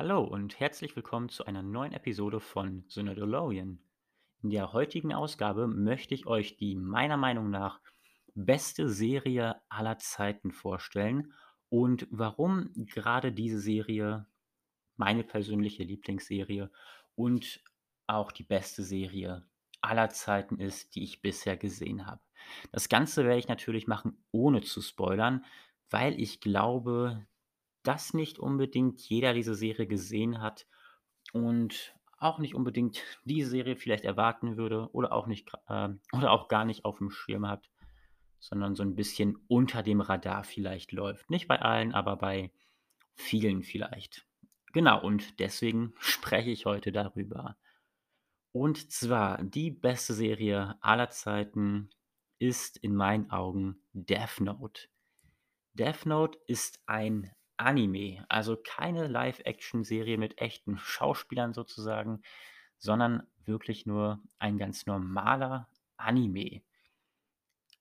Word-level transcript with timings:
Hallo 0.00 0.24
und 0.24 0.58
herzlich 0.58 0.96
willkommen 0.96 1.28
zu 1.28 1.44
einer 1.44 1.60
neuen 1.60 1.92
Episode 1.92 2.40
von 2.40 2.84
The 2.88 3.02
Nerdolorean. 3.02 3.78
In 4.42 4.48
der 4.48 4.72
heutigen 4.72 5.12
Ausgabe 5.12 5.66
möchte 5.66 6.14
ich 6.14 6.26
euch 6.26 6.56
die 6.56 6.74
meiner 6.74 7.18
Meinung 7.18 7.50
nach 7.50 7.82
beste 8.34 8.88
Serie 8.88 9.60
aller 9.68 9.98
Zeiten 9.98 10.52
vorstellen 10.52 11.34
und 11.68 12.06
warum 12.10 12.70
gerade 12.74 13.30
diese 13.30 13.60
Serie 13.60 14.26
meine 14.96 15.22
persönliche 15.22 15.82
Lieblingsserie 15.82 16.70
und 17.14 17.62
auch 18.06 18.32
die 18.32 18.44
beste 18.44 18.82
Serie 18.82 19.46
aller 19.82 20.08
Zeiten 20.08 20.58
ist, 20.58 20.94
die 20.94 21.02
ich 21.02 21.20
bisher 21.20 21.58
gesehen 21.58 22.06
habe. 22.06 22.22
Das 22.72 22.88
Ganze 22.88 23.24
werde 23.24 23.38
ich 23.38 23.48
natürlich 23.48 23.86
machen, 23.86 24.16
ohne 24.32 24.62
zu 24.62 24.80
spoilern, 24.80 25.44
weil 25.90 26.18
ich 26.18 26.40
glaube, 26.40 27.26
dass 27.82 28.14
nicht 28.14 28.38
unbedingt 28.38 29.00
jeder 29.00 29.32
diese 29.32 29.54
Serie 29.54 29.86
gesehen 29.86 30.40
hat 30.40 30.66
und 31.32 31.94
auch 32.18 32.38
nicht 32.38 32.54
unbedingt 32.54 33.02
diese 33.24 33.50
Serie 33.50 33.76
vielleicht 33.76 34.04
erwarten 34.04 34.56
würde 34.56 34.90
oder 34.92 35.12
auch 35.12 35.26
nicht 35.26 35.50
äh, 35.68 35.88
oder 36.12 36.30
auch 36.32 36.48
gar 36.48 36.64
nicht 36.64 36.84
aufm 36.84 37.10
Schirm 37.10 37.48
hat, 37.48 37.70
sondern 38.38 38.74
so 38.74 38.82
'n 38.82 38.94
bisschen 38.94 39.36
unter 39.48 39.82
dem 39.82 40.00
Radar 40.00 40.44
vielleicht 40.44 40.92
läuft. 40.92 41.30
Nicht 41.30 41.48
bei 41.48 41.60
allen, 41.60 41.92
aber 41.94 42.16
bei 42.16 42.52
vielen 43.14 43.62
vielleicht. 43.62 44.26
Genau, 44.72 45.02
und 45.02 45.40
deswegen 45.40 45.94
spreche 45.98 46.50
ich 46.50 46.66
heute 46.66 46.92
darüber. 46.92 47.56
Und 48.52 48.90
zwar 48.90 49.42
die 49.42 49.70
beste 49.70 50.12
Serie 50.12 50.76
aller 50.80 51.10
Zeiten 51.10 51.90
ist 52.38 52.76
in 52.78 52.96
meinen 52.96 53.30
Augen 53.30 53.82
Death 53.92 54.40
Note. 54.40 54.88
Death 55.74 56.04
Note 56.06 56.38
ist 56.46 56.82
ein 56.86 57.30
Anime, 57.60 58.24
also 58.28 58.56
keine 58.56 59.06
Live-Action-Serie 59.06 60.18
mit 60.18 60.40
echten 60.40 60.78
Schauspielern 60.82 61.52
sozusagen, 61.52 62.22
sondern 62.78 63.26
wirklich 63.44 63.86
nur 63.86 64.20
ein 64.38 64.58
ganz 64.58 64.86
normaler 64.86 65.68
Anime. 65.96 66.62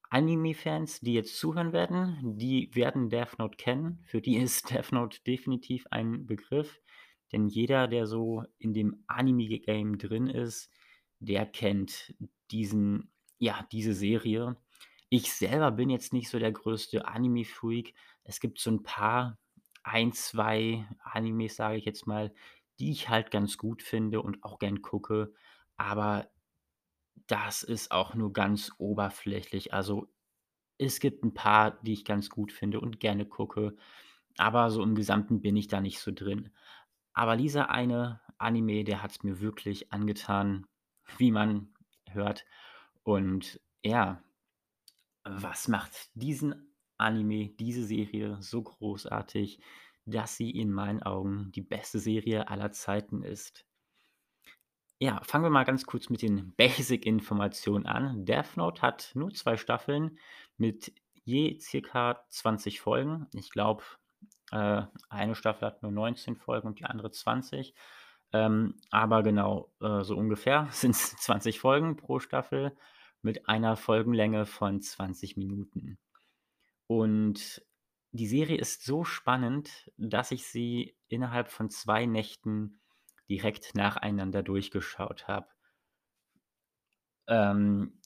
Anime-Fans, 0.10 1.02
die 1.02 1.14
jetzt 1.14 1.38
zuhören 1.38 1.72
werden, 1.72 2.38
die 2.38 2.74
werden 2.74 3.10
Death 3.10 3.38
Note 3.38 3.58
kennen. 3.58 4.00
Für 4.06 4.22
die 4.22 4.38
ist 4.38 4.70
Death 4.72 4.92
Note 4.92 5.20
definitiv 5.26 5.86
ein 5.92 6.26
Begriff, 6.26 6.82
denn 7.32 7.48
jeder, 7.48 7.88
der 7.88 8.08
so 8.08 8.44
in 8.58 8.74
dem 8.74 9.04
Anime-Game 9.08 9.98
drin 9.98 10.28
ist, 10.28 10.72
der 11.20 11.46
kennt 11.46 12.16
diesen 12.50 13.12
ja, 13.40 13.66
diese 13.72 13.94
Serie. 13.94 14.58
Ich 15.10 15.34
selber 15.34 15.72
bin 15.72 15.90
jetzt 15.90 16.14
nicht 16.14 16.30
so 16.30 16.38
der 16.40 16.52
größte 16.52 17.08
Anime-Freak. 17.08 17.94
Es 18.24 18.40
gibt 18.40 18.60
so 18.60 18.70
'n 18.70 18.84
paar, 18.84 19.40
1, 19.90 20.14
2 20.14 20.88
Animes, 21.04 21.56
sage 21.58 21.78
ich 21.78 21.86
jetzt 21.86 22.08
mal, 22.08 22.34
die 22.80 22.92
ich 22.92 23.10
halt 23.10 23.32
ganz 23.32 23.58
gut 23.58 23.84
finde 23.84 24.22
und 24.22 24.44
auch 24.44 24.60
gern 24.60 24.82
gucke, 24.82 25.34
aber 25.78 26.30
das 27.28 27.64
ist 27.64 27.92
auch 27.92 28.16
nur 28.16 28.34
ganz 28.34 28.72
oberflächlich. 28.80 29.74
Also, 29.74 30.08
es 30.80 31.00
gibt 31.02 31.24
'n 31.26 31.34
paar, 31.36 31.80
die 31.84 31.94
ich 31.94 32.06
ganz 32.06 32.30
gut 32.30 32.52
finde 32.54 32.82
und 32.82 33.00
gerne 33.02 33.26
gucke, 33.28 33.76
aber 34.38 34.72
so 34.72 34.84
im 34.84 34.96
Gesamten 34.96 35.42
bin 35.42 35.58
ich 35.58 35.68
da 35.70 35.82
nicht 35.82 36.00
so 36.00 36.12
drin. 36.14 36.52
Aber 37.14 37.38
dieser 37.38 37.72
eine 37.72 38.22
Anime, 38.40 38.84
der 38.86 39.04
hat's 39.04 39.24
mir 39.24 39.42
wirklich 39.42 39.94
angetan, 39.94 40.68
wie 41.20 41.32
man 41.32 41.74
hört. 42.10 42.46
Und 43.04 43.62
ja, 43.84 44.24
was 45.26 45.68
macht 45.68 46.10
diesen 46.16 46.69
Anime, 47.00 47.50
diese 47.60 47.84
Serie 47.84 48.38
so 48.42 48.62
großartig, 48.62 49.60
dass 50.06 50.38
sie 50.38 50.50
in 50.52 50.72
meinen 50.72 51.04
Augen 51.04 51.52
die 51.54 51.62
beste 51.62 52.00
Serie 52.00 52.48
aller 52.48 52.72
Zeiten 52.72 53.24
ist? 53.24 53.66
Ja, 55.02 55.22
fangen 55.24 55.46
wir 55.46 55.50
mal 55.50 55.64
ganz 55.64 55.86
kurz 55.86 56.10
mit 56.10 56.22
den 56.22 56.54
Basic-Informationen 56.58 57.86
an. 57.86 58.26
Death 58.26 58.58
Note 58.58 58.82
hat 58.82 59.12
nur 59.16 59.34
2 59.34 59.58
Staffeln 59.58 60.18
mit 60.58 60.94
je 61.24 61.60
circa 61.60 62.26
20 62.30 62.82
Folgen. 62.82 63.28
Ich 63.34 63.50
glaube, 63.52 63.84
äh, 64.52 64.84
eine 65.10 65.36
Staffel 65.36 65.68
hat 65.68 65.84
nur 65.84 65.92
19 65.92 66.36
Folgen 66.36 66.68
und 66.68 66.80
die 66.80 66.86
andere 66.86 67.12
20. 67.12 67.74
Ähm, 68.34 68.76
aber 68.92 69.24
genau, 69.24 69.72
äh, 69.82 70.04
so 70.04 70.18
ungefähr 70.18 70.68
sind's 70.72 71.16
20 71.18 71.60
Folgen 71.60 71.96
pro 71.96 72.20
Staffel 72.20 72.76
mit 73.22 73.48
einer 73.48 73.76
Folgenlänge 73.78 74.46
von 74.46 74.82
20 74.82 75.38
Minuten. 75.38 75.98
Und 76.90 77.64
die 78.12 78.26
Serie 78.26 78.58
ist 78.58 78.84
so 78.84 79.04
spannend, 79.04 79.92
dass 79.98 80.32
ich 80.32 80.48
sie 80.48 80.98
innerhalb 81.08 81.50
von 81.52 81.70
2 81.70 82.08
Nächten 82.08 82.82
direkt 83.30 83.76
nacheinander 83.76 84.42
durchgeschaut 84.42 85.28
habe. 85.28 85.48
Ähm, 87.28 88.02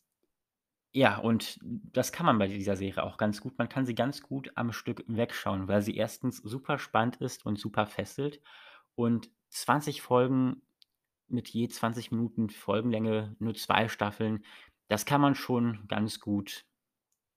ja, 0.91 1.17
und 1.17 1.57
das 1.63 2.11
kann 2.11 2.25
man 2.25 2.37
bei 2.37 2.47
dieser 2.47 2.75
Serie 2.75 3.03
auch 3.03 3.15
ganz 3.17 3.39
gut. 3.39 3.57
Man 3.57 3.69
kann 3.69 3.85
sie 3.85 3.95
ganz 3.95 4.21
gut 4.21 4.51
am 4.55 4.73
Stück 4.73 5.05
wegschauen, 5.07 5.69
weil 5.69 5.81
sie 5.81 5.95
erstens 5.95 6.37
super 6.37 6.77
spannend 6.77 7.15
ist 7.21 7.45
und 7.45 7.57
super 7.57 7.87
fesselt 7.87 8.41
und 8.95 9.31
20 9.49 10.01
Folgen 10.01 10.61
mit 11.29 11.47
je 11.49 11.69
20 11.69 12.11
Minuten 12.11 12.49
Folgenlänge, 12.49 13.37
nur 13.39 13.55
2 13.55 13.87
Staffeln, 13.87 14.43
das 14.89 15.05
kann 15.05 15.21
man 15.21 15.35
schon 15.35 15.87
ganz 15.87 16.19
gut, 16.19 16.65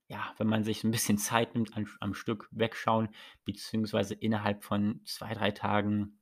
ja, 0.08 0.34
wenn 0.38 0.46
man 0.48 0.64
sich 0.64 0.84
'n 0.84 0.90
bisschen 0.92 1.18
Zeit 1.18 1.54
nimmt, 1.54 1.76
am 1.76 1.86
am 2.00 2.14
Stück 2.14 2.48
wegschauen, 2.52 3.08
beziehungsweise 3.44 4.14
innerhalb 4.14 4.64
von 4.64 5.00
2, 5.04 5.34
3 5.34 5.50
Tagen, 5.52 6.20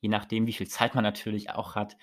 je 0.00 0.08
nachdem, 0.10 0.46
wie 0.48 0.52
viel 0.54 0.68
Zeit 0.68 0.94
man 0.96 1.04
natürlich 1.04 1.50
auch 1.50 1.76
hat, 1.76 1.96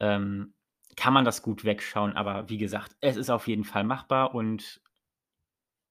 ähm, 0.00 0.54
kann 0.96 1.14
man 1.14 1.24
das 1.26 1.42
gut 1.42 1.64
wegschauen. 1.64 2.14
Aber 2.16 2.48
wie 2.50 2.58
gesagt, 2.58 2.96
es 3.00 3.16
ist 3.16 3.30
auf 3.30 3.48
jeden 3.48 3.64
Fall 3.64 3.84
machbar 3.84 4.34
und 4.34 4.80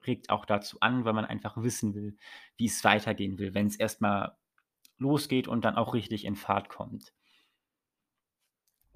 regt 0.07 0.29
auch 0.31 0.45
dazu 0.45 0.77
an, 0.81 1.05
weil 1.05 1.13
man 1.13 1.25
einfach 1.25 1.57
wissen 1.57 1.93
will, 1.93 2.17
wie 2.57 2.65
es 2.65 2.83
weitergehen 2.83 3.37
will, 3.39 3.53
wenn's 3.53 3.75
erst 3.75 4.01
mal 4.01 4.37
losgeht 4.99 5.47
und 5.47 5.65
dann 5.65 5.75
auch 5.77 5.93
richtig 5.95 6.25
in 6.25 6.35
Fahrt 6.35 6.69
kommt. 6.69 7.13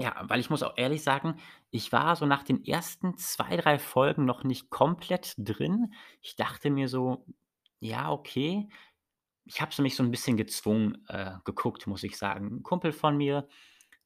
Ja, 0.02 0.16
weil 0.28 0.40
ich 0.40 0.50
muss 0.50 0.64
auch 0.64 0.74
ehrlich 0.78 1.04
sagen, 1.04 1.36
ich 1.70 1.92
war 1.92 2.16
so 2.16 2.26
nach 2.26 2.44
den 2.44 2.64
ersten 2.66 3.18
2, 3.18 3.56
3 3.58 3.78
Folgen 3.78 4.26
noch 4.26 4.44
nicht 4.44 4.70
komplett 4.70 5.36
drin. 5.38 5.94
Ich 6.22 6.36
dachte 6.36 6.70
mir 6.72 6.88
so: 6.88 7.26
„Ja, 7.80 8.10
okay.“ 8.12 8.68
Ich 9.46 9.62
habe 9.62 9.74
so 9.74 9.84
mich 9.84 9.96
so 9.96 10.04
'n 10.04 10.12
bisschen 10.12 10.38
gezwungen, 10.38 11.06
äh, 11.10 11.34
geguckt, 11.46 11.88
muss 11.88 12.04
ich 12.04 12.18
sagen. 12.18 12.48
'N 12.60 12.64
Kumpel 12.64 12.94
von 12.94 13.18
mir, 13.18 13.48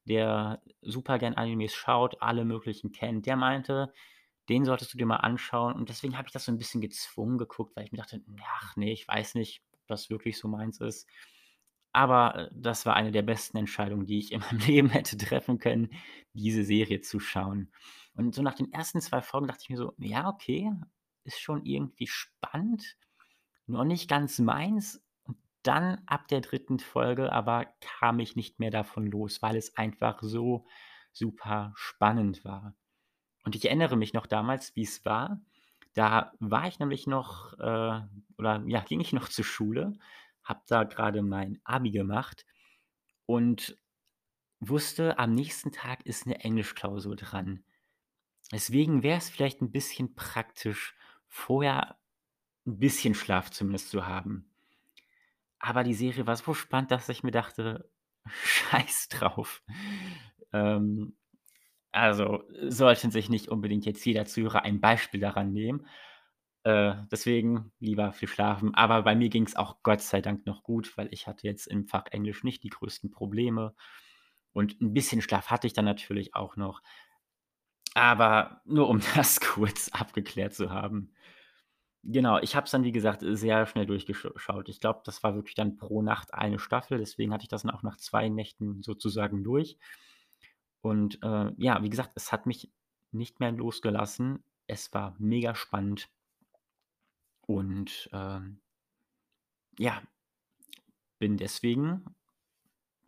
der 0.06 0.62
super 0.82 1.18
gern 1.18 1.34
Animes 1.34 1.74
schaut, 1.74 2.22
alle 2.22 2.44
möglichen 2.44 2.92
kennt, 2.92 3.26
der 3.26 3.36
meinte: 3.36 3.92
„Den 4.50 4.64
solltest 4.66 4.94
du 4.94 4.98
dir 4.98 5.06
mal 5.06 5.16
anschauen.“ 5.18 5.74
Und 5.74 5.88
deswegen 5.90 6.18
habe 6.18 6.28
ich 6.28 6.32
das 6.34 6.46
so 6.46 6.52
'n 6.52 6.58
bisschen 6.58 6.80
gezwungen 6.82 7.38
geguckt, 7.38 7.76
weil 7.76 7.84
ich 7.86 7.92
mir 7.92 7.98
dachte: 7.98 8.22
„Ach 8.60 8.76
ne, 8.76 8.92
ich 8.92 9.08
weiß 9.08 9.36
nicht, 9.36 9.62
ob 9.74 9.86
das 9.88 10.10
wirklich 10.10 10.38
so 10.38 10.48
meins 10.48 10.80
ist.“ 10.80 11.08
Aber, 11.96 12.36
äh, 12.36 12.50
das 12.52 12.84
war 12.86 12.94
eine 12.94 13.10
der 13.12 13.22
besten 13.22 13.56
Entscheidungen, 13.56 14.06
die 14.06 14.18
ich 14.18 14.32
in 14.32 14.40
meinem 14.40 14.58
Leben 14.66 14.90
hätte 14.90 15.16
treffen 15.16 15.58
können, 15.58 15.90
diese 16.34 16.64
Serie 16.64 17.00
zu 17.00 17.20
schauen. 17.20 17.72
Und 18.14 18.34
so 18.34 18.42
nach 18.42 18.54
den 18.54 18.72
ersten 18.72 19.00
2 19.00 19.22
Folgen 19.22 19.46
dachte 19.48 19.62
ich 19.64 19.70
mir 19.70 19.76
so: 19.78 19.94
„Ja, 19.98 20.28
okay, 20.28 20.70
ist 21.24 21.40
schon 21.40 21.64
irgendwie 21.64 22.06
spannend, 22.06 22.96
noch 23.66 23.84
nicht 23.84 24.08
ganz 24.10 24.38
meins.“ 24.38 25.02
Und 25.24 25.38
dann 25.62 26.02
ab 26.06 26.28
der 26.28 26.40
3. 26.42 26.80
Folge 26.80 27.32
aber 27.32 27.66
kam 27.80 28.20
ich 28.20 28.36
nicht 28.36 28.60
mehr 28.60 28.70
davon 28.70 29.06
los, 29.06 29.42
weil 29.42 29.56
es 29.56 29.76
einfach 29.76 30.20
so 30.22 30.66
super 31.12 31.72
spannend 31.76 32.44
war. 32.44 32.74
Und 33.44 33.54
ich 33.54 33.64
erinnere 33.66 33.96
mich 33.96 34.12
noch 34.12 34.26
damals, 34.26 34.74
wie's 34.76 35.04
war. 35.04 35.40
Da 35.94 36.32
war 36.40 36.66
ich 36.68 36.78
nämlich 36.78 37.06
noch, 37.06 37.54
äh 37.58 38.00
oder 38.38 38.62
ja, 38.66 38.80
ging 38.82 39.00
ich 39.00 39.12
noch 39.12 39.28
zur 39.28 39.44
Schule, 39.44 39.92
habe 40.46 40.62
da 40.68 40.84
grade 40.84 41.22
mein 41.22 41.60
Abi 41.64 41.92
gemacht 41.92 42.46
und 43.26 43.78
wusste, 44.60 45.18
am 45.18 45.34
nächsten 45.34 45.72
Tag 45.72 46.06
ist 46.06 46.26
'ne 46.26 46.40
Englischklausur 46.44 47.16
dran. 47.16 47.64
Deswegen 48.52 49.02
wär's 49.04 49.30
vielleicht 49.30 49.62
'n 49.62 49.72
bisschen 49.72 50.14
praktisch, 50.16 50.96
vorher 51.28 51.98
'n 52.66 52.78
bisschen 52.80 53.14
Schlaf 53.16 53.50
zumindest 53.50 53.90
zu 53.90 54.06
haben. 54.06 54.48
Aber 55.62 55.84
die 55.84 55.94
Serie 55.94 56.26
war 56.26 56.36
so 56.36 56.54
spannend, 56.54 56.90
dass 56.90 57.08
ich 57.08 57.22
mir 57.22 57.30
dachte: 57.30 57.88
„Scheiß 58.44 59.08
drauf.“ 59.08 59.62
Ähm, 60.52 61.16
also, 61.92 62.44
sollte 62.68 63.10
sich 63.10 63.30
nicht 63.30 63.48
unbedingt 63.48 63.86
jetzt 63.86 64.04
jeder 64.06 64.26
Zuhörer 64.26 64.62
ein 64.64 64.80
Beispiel 64.80 65.20
daran 65.20 65.52
nehmen. 65.52 65.86
Äh, 66.66 66.94
deswegen 67.12 67.72
lieber 67.80 68.12
viel 68.12 68.28
schlafen. 68.28 68.74
Aber 68.74 69.02
bei 69.02 69.14
mir 69.14 69.28
ging's 69.28 69.56
auch 69.56 69.82
Gott 69.84 70.00
sei 70.02 70.20
Dank 70.20 70.46
noch 70.46 70.64
gut, 70.64 70.96
weil 70.98 71.08
ich 71.12 71.26
hatte 71.28 71.46
jetzt 71.46 71.66
im 71.68 71.86
Fach 71.86 72.06
Englisch 72.10 72.44
nicht 72.44 72.64
die 72.64 72.70
größten 72.70 73.10
Probleme 73.12 73.74
und 74.52 74.80
'n 74.80 74.94
bisschen 74.94 75.22
Schlaf 75.22 75.50
hatte 75.50 75.66
ich 75.68 75.74
dann 75.74 75.84
natürlich 75.86 76.34
auch 76.34 76.56
noch. 76.56 76.82
Aber 77.94 78.60
nur 78.64 78.88
um 78.88 79.00
das 79.14 79.40
kurz 79.40 79.88
abgeklärt 79.90 80.54
zu 80.54 80.70
haben. 80.70 81.12
Genau, 82.04 82.38
ich 82.40 82.56
habe 82.56 82.66
es 82.66 82.70
dann, 82.72 82.84
wie 82.84 82.92
gesagt, 82.92 83.22
sehr 83.26 83.66
schnell 83.66 83.86
durchgesch 83.86 84.28
schaut. 84.36 84.68
Ich 84.68 84.80
glaube, 84.80 85.02
das 85.04 85.22
war 85.24 85.34
wirklich 85.34 85.54
dann 85.56 85.76
pro 85.76 86.02
Nacht 86.02 86.34
eine 86.34 86.58
Staffel, 86.60 86.98
deswegen 86.98 87.32
hatte 87.32 87.44
ich 87.44 87.48
das 87.48 87.62
dann 87.62 87.72
auch 87.72 87.82
nach 87.82 87.96
2 87.98 88.28
Nächten 88.28 88.82
sozusagen 88.82 89.44
durch. 89.44 89.78
Und, 90.82 91.22
äh, 91.22 91.52
ja, 91.56 91.82
wie 91.82 91.90
gesagt, 91.90 92.12
es 92.14 92.32
hat 92.32 92.46
mich 92.46 92.70
nicht 93.12 93.40
mehr 93.40 93.52
losgelassen. 93.52 94.42
Es 94.66 94.92
war 94.94 95.14
mega 95.18 95.54
spannend 95.54 96.08
und, 97.46 98.08
ähm 98.12 98.60
ja, 99.78 100.02
bin 101.18 101.36
deswegen 101.36 102.04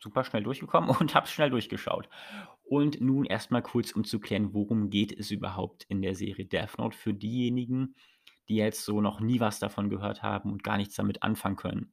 super 0.00 0.24
schnell 0.24 0.42
durchgekommen 0.42 0.90
und 1.00 1.14
habe 1.14 1.26
es 1.26 1.32
schnell 1.32 1.50
durchgeschaut. 1.50 2.08
Und 2.64 3.00
nun 3.00 3.24
erst 3.24 3.50
mal 3.50 3.62
kurz, 3.62 3.92
um 3.92 4.04
zu 4.04 4.20
klären, 4.20 4.52
worum 4.52 4.90
geht 4.90 5.12
es 5.12 5.30
überhaupt 5.30 5.84
in 5.84 6.02
der 6.02 6.14
Serie 6.14 6.44
Death 6.44 6.78
Note 6.78 6.96
für 6.96 7.14
diejenigen, 7.14 7.94
die 8.48 8.56
jetzt 8.56 8.84
so 8.84 9.00
noch 9.00 9.20
nie 9.20 9.40
was 9.40 9.58
davon 9.58 9.88
gehört 9.88 10.22
haben 10.22 10.52
und 10.52 10.62
gar 10.62 10.76
nichts 10.76 10.94
damit 10.94 11.22
anfangen 11.22 11.56
können. 11.56 11.92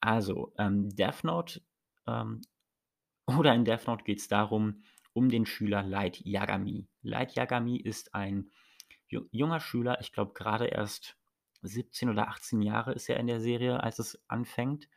Also, 0.00 0.52
ähm, 0.58 0.94
Death 0.94 1.24
Note, 1.24 1.62
ähm 2.06 2.42
oder 3.26 3.54
in 3.54 3.64
Death 3.64 3.86
Note 3.86 4.04
geht's 4.04 4.28
darum 4.28 4.82
um 5.14 5.30
den 5.30 5.46
Schüler 5.46 5.82
Light 5.82 6.20
Yagami. 6.20 6.86
Light 7.02 7.34
Yagami 7.34 7.78
ist 7.78 8.14
ein 8.14 8.50
ju 9.08 9.26
junger 9.30 9.60
Schüler, 9.60 9.98
ich 10.00 10.12
glaube 10.12 10.34
grade 10.34 10.66
erst 10.66 11.16
17 11.64 12.08
oder 12.08 12.28
18 12.28 12.62
Jahre 12.62 12.92
ist 12.92 13.08
er 13.08 13.18
in 13.18 13.26
der 13.26 13.40
Serie, 13.40 13.82
als 13.82 13.98
es 13.98 14.22
anfängt. 14.28 14.88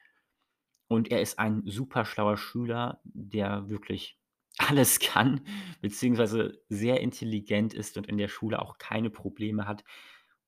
Und 0.87 1.11
er 1.11 1.21
ist 1.21 1.39
ein 1.39 1.63
super 1.65 2.05
schlauer 2.05 2.37
Schüler, 2.37 3.01
der 3.03 3.69
wirklich 3.69 4.19
alles 4.57 4.99
kann, 4.99 5.41
beziehungsweise 5.81 6.61
sehr 6.69 7.01
intelligent 7.01 7.73
ist 7.73 7.97
und 7.97 8.07
in 8.07 8.17
der 8.17 8.27
Schule 8.27 8.61
auch 8.61 8.77
keine 8.77 9.09
Probleme 9.09 9.67
hat 9.67 9.83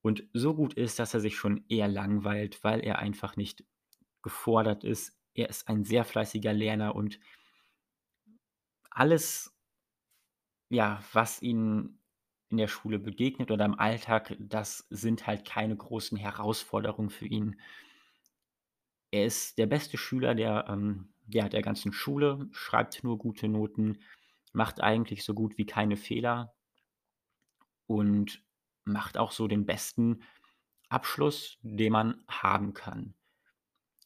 und 0.02 0.24
so 0.34 0.56
gut 0.56 0.74
ist, 0.74 1.00
dass 1.00 1.14
er 1.14 1.20
sich 1.20 1.38
schon 1.38 1.66
eher 1.68 1.88
langweilt, 1.88 2.64
weil 2.64 2.80
er 2.80 3.00
einfach 3.00 3.36
nicht 3.36 3.66
gefordert 4.22 4.84
ist. 4.84 5.18
Er 5.34 5.50
ist 5.50 5.68
ein 5.68 5.84
sehr 5.84 6.06
fleißiger 6.06 6.54
Lerner 6.54 6.96
und 6.96 7.20
alles 8.90 9.56
ja, 10.70 11.04
was 11.14 11.42
ihnen 11.42 11.99
in 12.50 12.58
der 12.58 12.68
Schule 12.68 13.00
begegnet 13.00 13.52
oder 13.52 13.66
im 13.66 13.80
Alltag, 13.80 14.36
das 14.40 14.88
sind 14.90 15.28
halt 15.28 15.46
keine 15.46 15.76
großen 15.76 16.18
Herausforderungen 16.18 17.10
für 17.10 17.28
ihn. 17.28 17.60
Er 19.12 19.26
ist 19.26 19.58
der 19.58 19.68
beste 19.68 19.98
Schüler 19.98 20.36
der, 20.36 20.66
ähm 20.70 21.14
ja, 21.32 21.48
der 21.48 21.62
ganzen 21.62 21.94
Schule, 21.94 22.48
schreibt 22.52 23.04
nur 23.04 23.20
gute 23.20 23.48
Noten, 23.48 24.00
macht 24.52 24.82
eigentlich 24.82 25.24
so 25.24 25.36
gut 25.36 25.58
wie 25.60 25.66
keine 25.66 25.96
Fehler 25.96 26.56
und 27.86 28.44
macht 28.84 29.18
auch 29.18 29.32
so 29.32 29.48
den 29.48 29.66
besten 29.66 30.24
Abschluss, 30.90 31.60
den 31.62 31.92
man 31.92 32.24
haben 32.28 32.74
kann. 32.74 33.14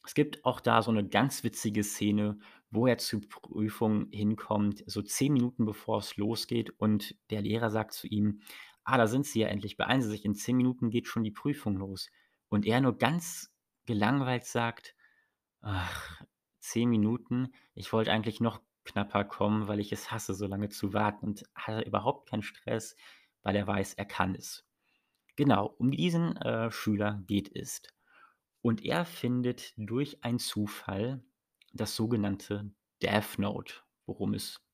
Es 0.06 0.14
gibt 0.14 0.44
auch 0.44 0.60
da 0.60 0.82
so 0.82 0.92
'ne 0.92 1.06
ganz 1.08 1.44
witzige 1.44 1.82
Szene, 1.82 2.38
wo 2.70 2.86
er 2.86 2.98
zur 2.98 3.20
Prüfung 3.28 4.08
hinkommt, 4.10 4.82
so 4.86 5.00
10 5.02 5.32
Minuten 5.32 5.64
bevor 5.64 5.98
es 5.98 6.16
losgeht 6.16 6.70
und 6.78 7.16
der 7.30 7.40
Lehrer 7.42 7.70
sagt 7.70 7.94
zu 7.94 8.06
ihm: 8.06 8.40
„Ah, 8.84 8.98
da 8.98 9.06
sind 9.06 9.24
Sie 9.26 9.40
ja 9.40 9.48
endlich. 9.48 9.76
Beeilen 9.78 10.02
Sie 10.02 10.10
sich, 10.10 10.24
in 10.26 10.34
10 10.34 10.56
Minuten 10.56 10.90
geht 10.90 11.06
schon 11.08 11.24
die 11.24 11.30
Prüfung 11.30 11.76
los.“ 11.76 12.10
Und 12.50 12.66
er 12.66 12.80
nur 12.82 12.98
ganz 12.98 13.50
gelangweilt 13.86 14.44
sagt: 14.44 14.94
„Ach, 15.62 16.22
10 16.60 16.88
Minuten? 16.90 17.52
Ich 17.74 17.92
wollte 17.92 18.12
eigentlich 18.12 18.40
noch 18.40 18.60
knapper 18.84 19.24
kommen, 19.24 19.68
weil 19.68 19.80
ich 19.80 19.92
es 19.92 20.10
hasse, 20.12 20.34
so 20.34 20.46
lange 20.46 20.68
zu 20.70 20.92
warten“ 20.94 21.26
und 21.26 21.44
hatte 21.54 21.82
überhaupt 21.88 22.28
keinen 22.30 22.42
Stress, 22.42 22.96
weil 23.42 23.56
er 23.56 23.66
weiß, 23.66 23.94
er 23.94 24.06
kann 24.06 24.34
es. 24.36 24.66
Genau, 25.36 25.66
um 25.78 25.90
diesen, 25.92 26.36
äh, 26.38 26.70
Schüler 26.72 27.22
geht 27.26 27.54
es. 27.56 27.82
Und 28.64 28.82
er 28.82 29.04
findet 29.04 29.74
durch 29.76 30.24
einen 30.24 30.38
Zufall 30.38 31.22
das 31.74 31.94
sogenannte 31.94 32.72
Death 33.02 33.38
Note, 33.38 33.74
worum 34.06 34.32
es 34.32 34.66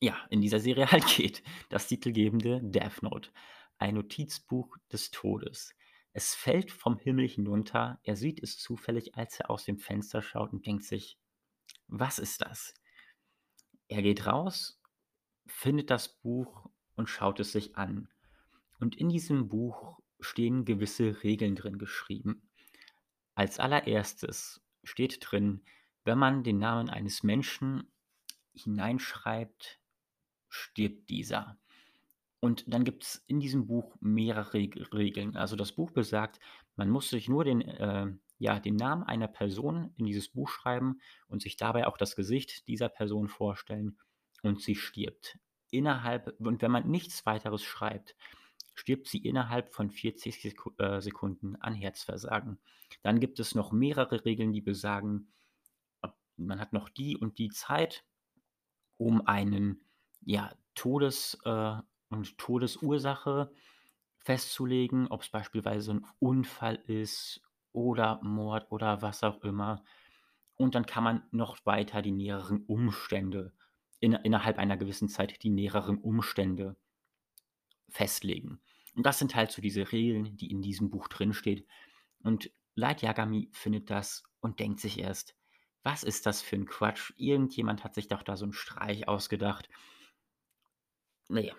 ja, 0.00 0.22
in 0.28 0.42
dieser 0.42 0.60
Serie 0.60 0.86
halt 0.92 1.06
geht. 1.06 1.42
Das 1.70 1.88
titelgebende 1.88 2.60
Death 2.62 3.02
Note, 3.02 3.30
ein 3.78 3.94
Notizbuch 3.94 4.76
des 4.92 5.10
Todes. 5.10 5.72
Es 6.12 6.34
fällt 6.34 6.70
vom 6.70 6.98
Himmel 6.98 7.26
hinunter. 7.26 8.00
Er 8.02 8.16
sieht 8.16 8.42
es 8.42 8.58
zufällig, 8.58 9.14
als 9.14 9.40
er 9.40 9.48
aus 9.48 9.64
dem 9.64 9.78
Fenster 9.78 10.20
schaut 10.20 10.52
und 10.52 10.66
denkt 10.66 10.84
sich: 10.84 11.18
„Was 11.86 12.18
ist 12.18 12.42
das?“ 12.42 12.74
Er 13.88 14.02
geht 14.02 14.26
raus, 14.26 14.78
findet 15.46 15.88
das 15.88 16.20
Buch 16.20 16.68
und 16.96 17.08
schaut 17.08 17.40
es 17.40 17.52
sich 17.52 17.76
an. 17.76 18.10
Und 18.78 18.94
in 18.94 19.08
diesem 19.08 19.48
Buch 19.48 19.98
stehen 20.20 20.66
gewisse 20.66 21.22
Regeln 21.22 21.56
drin 21.56 21.78
geschrieben. 21.78 22.50
Als 23.34 23.58
Allererstes 23.58 24.62
steht 24.82 25.18
drin, 25.20 25.62
wenn 26.04 26.18
man 26.18 26.44
den 26.44 26.58
Namen 26.58 26.90
eines 26.90 27.22
Menschen 27.22 27.90
hineinschreibt, 28.52 29.80
stirbt 30.48 31.08
dieser. 31.08 31.58
Und 32.40 32.64
dann 32.66 32.84
gibt's 32.84 33.24
in 33.26 33.40
diesem 33.40 33.66
Buch 33.66 33.96
mehrere 34.00 34.52
Reg 34.52 34.92
Regeln. 34.92 35.36
Also, 35.36 35.56
das 35.56 35.72
Buch 35.72 35.90
besagt, 35.90 36.38
man 36.76 36.90
muss 36.90 37.08
sich 37.08 37.28
nur 37.28 37.44
den, 37.44 37.62
äh 37.62 38.12
ja, 38.38 38.58
den 38.60 38.76
Namen 38.76 39.04
einer 39.04 39.28
Person 39.28 39.92
in 39.96 40.06
dieses 40.06 40.28
Buch 40.28 40.48
schreiben 40.48 41.00
und 41.28 41.42
sich 41.42 41.56
dabei 41.56 41.86
auch 41.86 41.96
das 41.96 42.16
Gesicht 42.16 42.66
dieser 42.68 42.88
Person 42.88 43.28
vorstellen 43.28 43.98
und 44.42 44.60
sie 44.60 44.74
stirbt. 44.74 45.38
Innerhalb 45.70 46.34
und 46.40 46.62
wenn 46.62 46.70
man 46.70 46.88
nichts 46.90 47.24
Weiteres 47.26 47.62
schreibt, 47.62 48.16
stirbt 48.74 49.08
sie 49.08 49.18
innerhalb 49.18 49.72
von 49.72 49.90
40 49.90 50.40
Seku 50.40 50.70
äh, 50.78 51.00
Sekunden 51.00 51.56
an 51.56 51.74
Herzversagen. 51.74 52.58
Dann 53.02 53.20
gibt 53.20 53.40
es 53.40 53.54
noch 53.54 53.72
mehrere 53.72 54.24
Regeln, 54.24 54.52
die 54.52 54.60
besagen, 54.60 55.32
man 56.36 56.60
hat 56.60 56.72
noch 56.72 56.88
die 56.88 57.16
und 57.16 57.38
die 57.38 57.50
Zeit, 57.50 58.04
um 58.96 59.26
einen, 59.26 59.80
ja, 60.24 60.52
Todes 60.74 61.38
äh, 61.44 61.76
und 62.08 62.36
Todesursache 62.38 63.52
festzulegen, 64.18 65.06
ob's 65.08 65.28
beispielsweise 65.30 65.92
'n 65.92 66.06
Unfall 66.18 66.76
ist 66.86 67.42
oder 67.72 68.20
Mord 68.22 68.70
oder 68.72 69.02
was 69.02 69.22
auch 69.22 69.42
immer. 69.42 69.84
Und 70.56 70.74
dann 70.74 70.86
kann 70.86 71.04
man 71.04 71.22
noch 71.30 71.64
weiter 71.66 72.02
die 72.02 72.12
näheren 72.12 72.64
Umstände 72.66 73.52
inne 74.00 74.20
innerhalb 74.24 74.58
einer 74.58 74.76
gewissen 74.76 75.08
Zeit 75.08 75.42
die 75.42 75.50
näheren 75.50 75.98
Umstände 75.98 76.76
festlegen. 77.90 78.60
Und 78.96 79.06
das 79.06 79.18
sind 79.18 79.34
halt 79.34 79.52
so 79.52 79.62
diese 79.62 79.92
Regeln, 79.92 80.36
die 80.36 80.50
in 80.50 80.62
diesem 80.62 80.90
Buch 80.90 81.08
drinsteht. 81.08 81.66
Und 82.22 82.50
Light 82.76 83.02
Yagami 83.02 83.50
findet 83.52 83.90
das 83.90 84.24
und 84.40 84.60
denkt 84.60 84.80
sich 84.80 84.98
erst: 85.00 85.36
„Was 85.84 86.02
ist 86.04 86.26
das 86.26 86.42
für 86.42 86.56
'n 86.56 86.66
Quatsch? 86.66 87.12
Irgendjemand 87.18 87.84
hat 87.84 87.94
sich 87.94 88.08
doch 88.08 88.22
da 88.24 88.36
so 88.36 88.46
'n 88.46 88.52
Streich 88.54 89.08
ausgedacht.“ 89.08 89.68
Ne. 91.30 91.52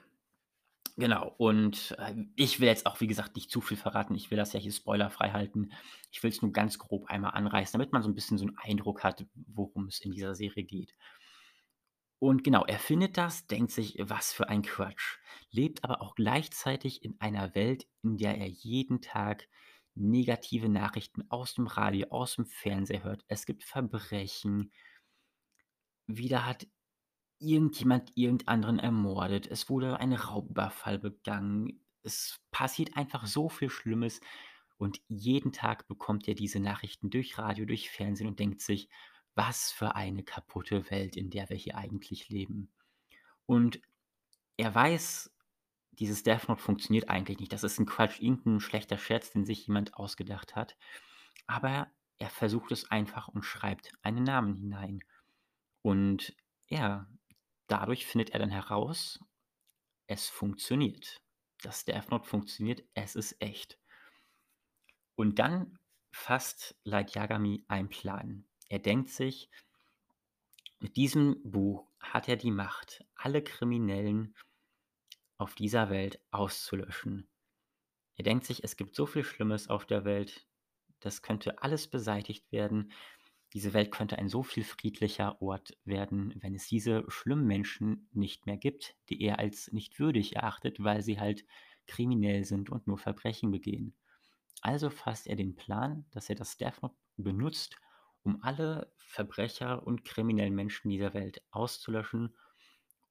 Genau. 0.97 1.33
Und, 1.37 1.95
ähm, 1.99 2.33
ich 2.35 2.59
will 2.61 2.67
jetzt 2.69 2.85
auch, 2.85 3.01
wie 3.01 3.07
gesagt, 3.07 3.35
nicht 3.35 3.51
zu 3.51 3.61
viel 3.61 3.77
verraten. 3.77 4.15
Ich 4.15 4.31
will 4.31 4.37
das 4.37 4.53
ja 4.53 4.59
hier 4.61 4.71
spoilerfrei 4.73 5.31
halten. 5.31 5.71
Ich 6.11 6.23
will's 6.23 6.41
nur 6.41 6.51
ganz 6.53 6.79
grob 6.79 7.07
einmal 7.09 7.31
anreißen, 7.33 7.73
damit 7.79 7.93
man 7.93 8.03
so 8.03 8.09
'n 8.09 8.15
bisschen 8.15 8.37
so 8.37 8.45
'n 8.45 8.57
Eindruck 8.57 9.03
hat, 9.03 9.25
worum 9.35 9.87
es 9.87 10.01
in 10.01 10.11
dieser 10.11 10.35
Serie 10.35 10.63
geht. 10.65 10.93
Und 12.19 12.43
genau, 12.43 12.63
er 12.65 12.79
findet 12.79 13.17
das, 13.17 13.47
denkt 13.47 13.71
sich: 13.71 13.95
„Was 13.99 14.33
für 14.33 14.49
ein 14.49 14.61
Quatsch“, 14.63 15.17
lebt 15.51 15.83
aber 15.83 16.01
auch 16.01 16.15
gleichzeitig 16.15 17.03
in 17.03 17.19
einer 17.19 17.55
Welt, 17.55 17.87
in 18.03 18.17
der 18.17 18.37
er 18.37 18.47
jeden 18.47 19.01
Tag 19.01 19.47
negative 19.95 20.69
Nachrichten 20.69 21.23
aus'm 21.29 21.67
Radio, 21.77 22.07
aus'm 22.09 22.45
Fernseher 22.45 23.03
hört. 23.03 23.23
Es 23.27 23.45
gibt 23.45 23.63
Verbrechen. 23.63 24.71
Wieder 26.07 26.45
hat 26.45 26.67
irgendjemand 27.39 28.11
irgend 28.15 28.47
anderen 28.47 28.79
ermordet. 28.79 29.47
Es 29.47 29.69
wurde 29.69 29.99
ein 29.99 30.13
Raubüberfall 30.13 30.99
begangen. 30.99 31.85
Es 32.03 32.39
passiert 32.51 32.97
einfach 32.97 33.27
so 33.27 33.49
viel 33.49 33.69
Schlimmes 33.69 34.21
und 34.77 35.01
jeden 35.07 35.53
Tag 35.53 35.87
bekommt 35.87 36.27
er 36.27 36.35
diese 36.35 36.59
Nachrichten 36.59 37.09
durch 37.09 37.37
Radio, 37.37 37.65
durch 37.65 37.89
Fernsehen 37.91 38.27
und 38.27 38.39
denkt 38.39 38.61
sich: 38.61 38.89
„Was 39.35 39.71
für 39.71 39.95
eine 39.95 40.23
kaputte 40.23 40.89
Welt, 40.91 41.17
in 41.17 41.29
der 41.29 41.49
wir 41.49 41.57
hier 41.57 41.77
eigentlich 41.77 42.29
leben.“ 42.29 42.71
Und 43.47 43.81
er 44.57 44.73
weiß, 44.75 45.31
dieses 45.93 46.23
Death 46.23 46.49
Note 46.49 46.61
funktioniert 46.61 47.09
eigentlich 47.09 47.39
nicht. 47.39 47.53
Das 47.53 47.63
ist 47.63 47.79
'n 47.79 47.85
Quatsch, 47.87 48.21
irgend 48.21 48.45
'n 48.47 48.59
schlechter 48.61 48.97
Scherz, 48.97 49.31
den 49.31 49.45
sich 49.45 49.67
jemand 49.67 49.95
ausgedacht 49.95 50.55
hat. 50.55 50.77
Aber 51.47 51.89
er 52.19 52.29
versucht 52.31 52.71
es 52.73 52.91
einfach 52.91 53.27
und 53.29 53.43
schreibt 53.43 53.93
einen 54.03 54.23
Namen 54.23 54.55
hinein. 54.55 55.01
Und 55.83 56.35
ja, 56.69 57.07
dadurch 57.67 58.05
findet 58.07 58.31
er 58.31 58.39
dann 58.39 58.51
heraus, 58.51 59.19
es 60.07 60.29
funktioniert. 60.29 61.21
Das 61.63 61.85
Death 61.85 62.11
Note 62.11 62.27
funktioniert, 62.29 62.83
es 62.95 63.15
ist 63.15 63.41
echt. 63.41 63.77
Und 65.19 65.39
dann 65.39 65.77
fasst 66.11 66.75
Light 66.83 67.15
Yagami 67.15 67.63
einen 67.67 67.89
Plan. 67.89 68.45
Er 68.67 68.79
denkt 68.79 69.09
sich 69.09 69.49
mit 70.79 70.97
diesem 70.97 71.41
Buch 71.43 71.89
hat 71.99 72.27
er 72.27 72.35
die 72.35 72.51
Macht, 72.51 73.03
alle 73.15 73.41
Kriminellen 73.41 74.35
auf 75.37 75.55
dieser 75.55 75.89
Welt 75.89 76.19
auszulöschen. 76.31 77.27
Er 78.15 78.23
denkt 78.23 78.45
sich, 78.45 78.63
es 78.63 78.77
gibt 78.77 78.95
so 78.95 79.05
viel 79.05 79.23
Schlimmes 79.23 79.67
auf 79.67 79.85
der 79.85 80.05
Welt, 80.05 80.45
das 80.99 81.21
könnte 81.21 81.61
alles 81.61 81.87
beseitigt 81.87 82.51
werden. 82.51 82.91
Diese 83.53 83.73
Welt 83.73 83.91
könnte 83.91 84.17
ein 84.17 84.29
so 84.29 84.43
viel 84.43 84.63
friedlicher 84.63 85.41
Ort 85.41 85.77
werden, 85.85 86.33
wenn 86.41 86.55
es 86.55 86.67
diese 86.67 87.03
schlimmen 87.07 87.47
Menschen 87.47 88.09
nicht 88.11 88.45
mehr 88.45 88.57
gibt, 88.57 88.95
die 89.09 89.21
er 89.21 89.39
als 89.39 89.71
nicht 89.71 89.97
würdig 89.99 90.35
erachtet, 90.35 90.77
weil 90.79 91.01
sie 91.01 91.19
halt 91.19 91.45
kriminell 91.87 92.43
sind 92.45 92.69
und 92.69 92.85
nur 92.85 92.97
Verbrechen 92.97 93.51
begehen. 93.51 93.95
Also 94.61 94.89
fasst 94.89 95.27
er 95.27 95.35
den 95.35 95.55
Plan, 95.55 96.05
dass 96.11 96.29
er 96.29 96.35
das 96.35 96.57
Death 96.57 96.81
Note 96.81 96.95
benutzt, 97.17 97.77
um 98.25 98.43
alle 98.43 98.91
Verbrecher 98.97 99.85
und 99.87 100.03
kriminellen 100.03 100.55
Menschen 100.55 100.89
dieser 100.89 101.13
Welt 101.13 101.41
auszulöschen, 101.51 102.35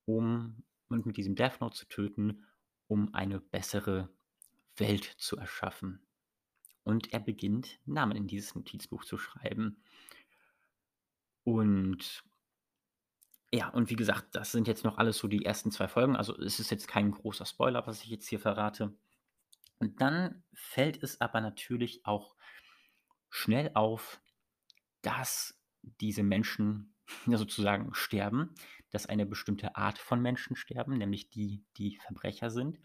um 0.04 0.64
und 0.88 1.06
mit 1.06 1.16
diesem 1.16 1.34
Death 1.34 1.60
Note 1.60 1.76
zu 1.76 1.88
töten, 1.88 2.44
um 2.88 3.14
eine 3.14 3.40
bessere 3.40 4.10
Welt 4.76 5.04
zu 5.04 5.38
erschaffen. 5.38 6.06
Und 6.82 7.12
er 7.14 7.20
beginnt, 7.20 7.78
Namen 7.86 8.16
in 8.16 8.26
dieses 8.26 8.54
Notizbuch 8.54 9.04
zu 9.04 9.16
schreiben. 9.16 9.82
Und 11.44 12.24
ja, 13.52 13.68
und 13.68 13.88
wie 13.88 13.96
gesagt, 13.96 14.34
das 14.34 14.52
sind 14.52 14.66
jetzt 14.66 14.84
noch 14.84 14.98
alles 14.98 15.16
so 15.16 15.28
die 15.28 15.44
ersten 15.44 15.70
2 15.70 15.88
Folgen. 15.88 16.16
Also, 16.16 16.36
es 16.36 16.58
ist 16.60 16.70
jetzt 16.70 16.88
kein 16.88 17.12
großer 17.12 17.46
Spoiler, 17.46 17.86
was 17.86 18.02
ich 18.02 18.10
jetzt 18.10 18.28
hier 18.28 18.40
verrate. 18.40 18.94
Und 19.78 20.00
dann 20.00 20.42
fällt 20.52 21.02
es 21.02 21.20
aber 21.20 21.40
natürlich 21.40 22.04
auch 22.04 22.36
schnell 23.30 23.70
auf, 23.74 24.20
dass 25.04 25.58
diese 26.00 26.22
Menschen 26.22 26.94
sozusagen 27.26 27.94
sterben, 27.94 28.54
dass 28.90 29.06
eine 29.06 29.26
bestimmte 29.26 29.76
Art 29.76 29.98
von 29.98 30.20
Menschen 30.20 30.56
sterben, 30.56 30.96
nämlich 30.96 31.30
die, 31.30 31.64
die 31.76 31.96
Verbrecher 31.96 32.50
sind. 32.50 32.78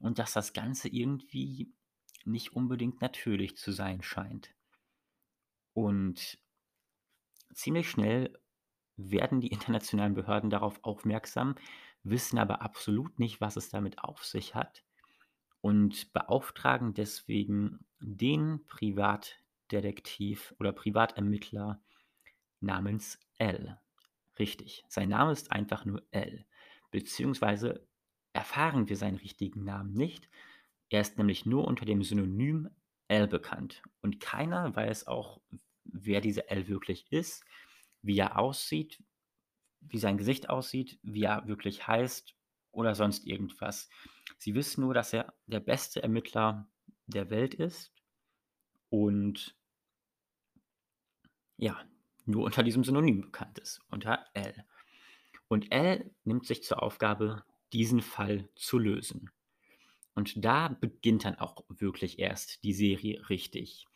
Und 0.00 0.18
dass 0.18 0.32
das 0.32 0.52
Ganze 0.52 0.88
irgendwie 0.88 1.72
nicht 2.24 2.52
unbedingt 2.52 3.00
natürlich 3.00 3.56
zu 3.56 3.72
sein 3.72 4.02
scheint. 4.02 4.54
Und 5.72 6.38
ziemlich 7.52 7.90
schnell 7.90 8.38
werden 8.96 9.40
die 9.40 9.48
internationalen 9.48 10.14
Behörden 10.14 10.50
darauf 10.50 10.84
aufmerksam, 10.84 11.56
wissen 12.04 12.38
aber 12.38 12.62
absolut 12.62 13.18
nicht, 13.18 13.40
was 13.40 13.56
es 13.56 13.70
damit 13.70 13.98
auf 13.98 14.24
sich 14.24 14.54
hat 14.54 14.84
und 15.60 16.12
beauftragen 16.12 16.94
deswegen 16.94 17.84
den 18.00 18.64
Privatdetektiv 19.68 20.54
oder 20.58 20.72
Privatermittler 20.72 21.80
namens 22.60 23.20
L. 23.36 23.78
Richtig, 24.38 24.84
sein 24.88 25.10
Name 25.10 25.32
ist 25.32 25.52
einfach 25.52 25.84
nur 25.84 26.02
L. 26.10 26.46
Beziehungsweise 26.90 27.86
erfahren 28.32 28.88
wir 28.88 28.96
seinen 28.96 29.16
richtigen 29.16 29.64
Namen 29.64 29.92
nicht. 29.92 30.28
Er 30.88 31.02
ist 31.02 31.18
nämlich 31.18 31.44
nur 31.44 31.66
unter 31.66 31.84
dem 31.84 32.02
Synonym 32.02 32.70
L 33.08 33.26
bekannt. 33.26 33.82
Und 34.00 34.20
keiner 34.20 34.74
weiß 34.74 35.06
auch, 35.06 35.40
wer 35.84 36.20
dieser 36.20 36.50
L 36.50 36.68
wirklich 36.68 37.10
ist, 37.10 37.44
wie 38.02 38.18
er 38.18 38.38
aussieht, 38.38 39.02
wie 39.80 39.98
sein 39.98 40.18
Gesicht 40.18 40.48
aussieht, 40.48 40.98
wie 41.02 41.24
er 41.24 41.46
wirklich 41.46 41.86
heißt 41.86 42.34
oder 42.72 42.94
sonst 42.94 43.26
irgendwas. 43.26 43.90
Sie 44.38 44.54
wissen 44.54 44.82
nur, 44.82 44.94
dass 44.94 45.12
er 45.12 45.34
der 45.46 45.60
beste 45.60 46.02
Ermittler 46.02 46.68
der 47.06 47.30
Welt 47.30 47.54
ist 47.54 47.92
und 48.90 49.57
ja, 51.58 51.76
nur 52.24 52.44
unter 52.44 52.62
diesem 52.62 52.84
Synonym 52.84 53.20
bekannt 53.20 53.58
ist, 53.58 53.80
unter 53.90 54.24
L. 54.34 54.64
Und 55.48 55.72
L 55.72 56.10
nimmt 56.24 56.46
sich 56.46 56.62
zur 56.62 56.82
Aufgabe, 56.82 57.44
diesen 57.72 58.00
Fall 58.00 58.48
zu 58.54 58.78
lösen. 58.78 59.30
Und 60.14 60.44
da 60.44 60.68
beginnt 60.68 61.24
dann 61.24 61.36
auch 61.36 61.64
wirklich 61.68 62.18
erst 62.18 62.64
die 62.64 62.72
Serie 62.72 63.28
richtig. 63.28 63.86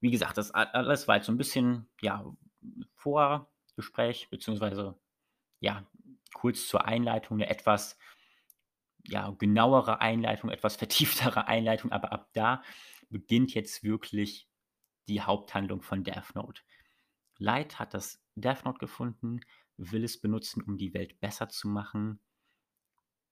Wie 0.00 0.10
gesagt, 0.10 0.38
das 0.38 0.50
alles 0.50 1.08
war 1.08 1.16
jetzt 1.16 1.26
so 1.26 1.32
ein 1.32 1.38
bisschen, 1.38 1.88
ja, 2.00 2.24
Vorgespräch, 2.94 4.28
beziehungsweise, 4.30 4.98
ja, 5.60 5.86
kurz 6.34 6.68
zur 6.68 6.84
Einleitung, 6.84 7.38
eine 7.38 7.48
etwas, 7.48 7.98
ja, 9.04 9.30
genauere 9.38 10.00
Einleitung, 10.00 10.50
etwas 10.50 10.76
vertieftere 10.76 11.46
Einleitung, 11.46 11.92
aber 11.92 12.12
ab 12.12 12.30
da 12.32 12.62
beginnt 13.08 13.54
jetzt 13.54 13.84
wirklich 13.84 14.48
die 15.08 15.22
Haupthandlung 15.22 15.82
von 15.82 16.02
Death 16.02 16.34
Note. 16.34 16.62
Light 17.38 17.78
hat 17.78 17.94
das 17.94 18.22
Death 18.34 18.64
Note 18.64 18.78
gefunden, 18.78 19.40
will 19.76 20.04
es 20.04 20.20
benutzen, 20.20 20.62
um 20.62 20.76
die 20.76 20.94
Welt 20.94 21.20
besser 21.20 21.48
zu 21.48 21.68
machen 21.68 22.18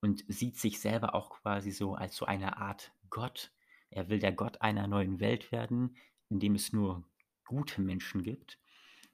und 0.00 0.24
sieht 0.28 0.58
sich 0.58 0.80
selber 0.80 1.14
auch 1.14 1.30
quasi 1.30 1.70
so 1.70 1.94
als 1.94 2.16
so 2.16 2.26
eine 2.26 2.58
Art 2.58 2.92
Gott. 3.08 3.52
Er 3.90 4.08
will 4.08 4.18
der 4.18 4.32
Gott 4.32 4.60
einer 4.60 4.86
neuen 4.86 5.20
Welt 5.20 5.50
werden, 5.52 5.96
in 6.28 6.40
dem 6.40 6.54
es 6.54 6.72
nur 6.72 7.08
gute 7.46 7.80
Menschen 7.80 8.22
gibt. 8.22 8.58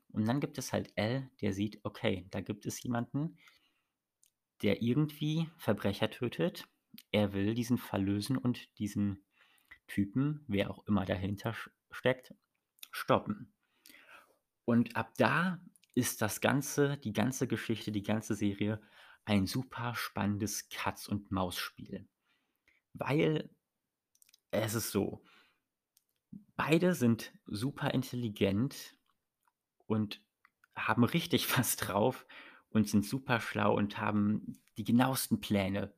Und 0.09 0.27
dann 0.27 0.41
gibt 0.41 0.59
es 0.59 0.73
halt 0.73 0.93
L, 0.97 1.31
der 1.41 1.53
sieht, 1.53 1.79
okay, 1.85 2.27
da 2.31 2.41
gibt 2.41 2.67
es 2.67 2.83
jemanden, 2.83 3.39
der 4.63 4.83
irgendwie 4.83 5.49
Verbrecher 5.59 6.11
tötet. 6.11 6.67
Er 7.13 7.33
will 7.33 7.55
diesen 7.55 7.79
Fall 7.79 8.03
lösen 8.03 8.37
und 8.37 8.77
diesen 8.79 9.23
Typen, 9.87 10.45
wer 10.49 10.71
auch 10.71 10.85
immer 10.87 11.05
dahinter 11.05 11.55
steckt, 11.91 12.35
stoppen. 12.91 13.53
Und 14.71 14.95
ab 14.95 15.15
da 15.17 15.59
ist 15.97 16.23
das 16.23 16.41
Ganze, 16.41 16.97
die 16.99 17.13
ganze 17.13 17.49
Geschichte, 17.49 17.91
die 17.91 18.05
ganze 18.05 18.37
Serie 18.37 18.81
ein 19.25 19.49
super 19.49 19.97
spannendes 19.97 20.69
Katz-und-Maus-Spiel. 20.69 22.09
Weil 22.93 23.51
es 24.53 24.75
ist 24.75 24.93
so, 24.93 25.25
beide 26.55 26.95
sind 26.95 27.33
super 27.47 27.93
intelligent 27.95 28.97
und 29.89 30.23
haben 30.77 31.03
richtig 31.03 31.49
was 31.59 31.75
drauf 31.75 32.25
und 32.69 32.89
sind 32.89 33.05
super 33.05 33.41
schlau 33.41 33.75
und 33.77 33.99
haben 33.99 34.63
die 34.77 34.85
genauesten 34.85 35.41
Pläne. 35.41 35.93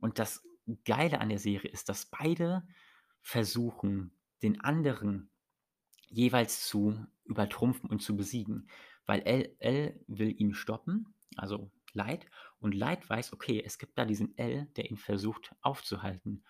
Und 0.00 0.18
das 0.18 0.44
Geile 0.84 1.20
an 1.20 1.28
der 1.28 1.38
Serie 1.38 1.70
ist, 1.70 1.88
dass 1.88 2.06
beide 2.06 2.66
versuchen, 3.20 4.18
den 4.42 4.60
anderen 4.62 5.30
jeweils 6.08 6.66
zu 6.66 7.06
übertrumpfen 7.30 7.88
und 7.88 8.02
zu 8.02 8.16
besiegen. 8.16 8.68
Weil 9.06 9.22
L, 9.22 9.56
L 9.60 10.04
will 10.06 10.34
ihn 10.38 10.52
stoppen, 10.52 11.14
also 11.36 11.70
Light, 11.92 12.26
und 12.58 12.74
Light 12.74 13.08
weiß, 13.08 13.32
okay, 13.32 13.62
es 13.64 13.78
gibt 13.78 13.96
da 13.98 14.04
diesen 14.04 14.36
L, 14.36 14.66
der 14.76 14.90
ihn 14.90 14.98
versucht 14.98 15.54
aufzuhalten. 15.62 16.44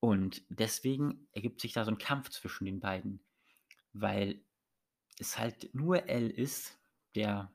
Und 0.00 0.42
deswegen 0.48 1.28
ergibt 1.32 1.60
sich 1.60 1.72
da 1.74 1.84
so 1.84 1.90
ein 1.90 1.98
Kampf 1.98 2.30
zwischen 2.30 2.64
den 2.64 2.80
beiden, 2.80 3.22
weil 3.92 4.42
es 5.18 5.38
halt 5.38 5.74
nur 5.74 6.08
L 6.08 6.30
ist, 6.30 6.78
der 7.14 7.52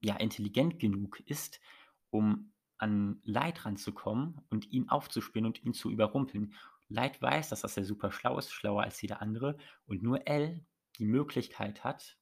ja 0.00 0.16
intelligent 0.16 0.78
genug 0.78 1.20
ist, 1.20 1.60
um 2.10 2.52
an 2.76 3.20
Light 3.24 3.64
ranzukommen 3.64 4.42
und 4.50 4.70
ihn 4.70 4.90
aufzuspielen 4.90 5.46
und 5.46 5.64
ihn 5.64 5.72
zu 5.72 5.90
überrumpeln. 5.90 6.54
Light 6.88 7.22
weiß, 7.22 7.48
dass 7.48 7.62
das 7.62 7.76
ja 7.76 7.84
super 7.84 8.12
schlau 8.12 8.38
ist, 8.38 8.52
schlauer 8.52 8.82
als 8.82 9.00
jeder 9.00 9.22
andere, 9.22 9.56
und 9.86 10.02
nur 10.02 10.26
L 10.26 10.64
die 10.98 11.06
Möglichkeit 11.06 11.84
hat, 11.84 12.16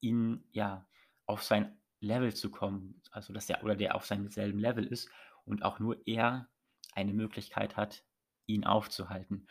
ihn 0.00 0.44
ja 0.52 0.86
auf 1.26 1.42
sein 1.42 1.78
Level 2.00 2.34
zu 2.34 2.50
kommen, 2.50 3.02
also 3.10 3.32
dass 3.32 3.46
der 3.46 3.64
oder 3.64 3.76
der 3.76 3.94
auf 3.94 4.06
seinem 4.06 4.28
selben 4.28 4.58
Level 4.58 4.86
ist 4.86 5.08
und 5.44 5.64
auch 5.64 5.78
nur 5.78 6.06
er 6.06 6.48
eine 6.94 7.12
Möglichkeit 7.12 7.76
hat, 7.76 8.04
ihn 8.46 8.64
aufzuhalten. 8.64 9.46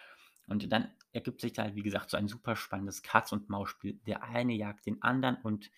Und 0.48 0.72
dann 0.72 0.92
ergibt 1.12 1.42
sich 1.42 1.54
da 1.54 1.64
halt, 1.64 1.76
wie 1.76 1.84
gesagt, 1.84 2.10
so 2.10 2.18
ein 2.18 2.28
super 2.28 2.56
spannendes 2.56 3.02
Katz-und-Maus-Spiel. 3.02 4.00
Der 4.06 4.24
eine 4.24 4.54
jagt 4.54 4.86
den 4.86 5.02
anderen 5.02 5.38
und 5.38 5.72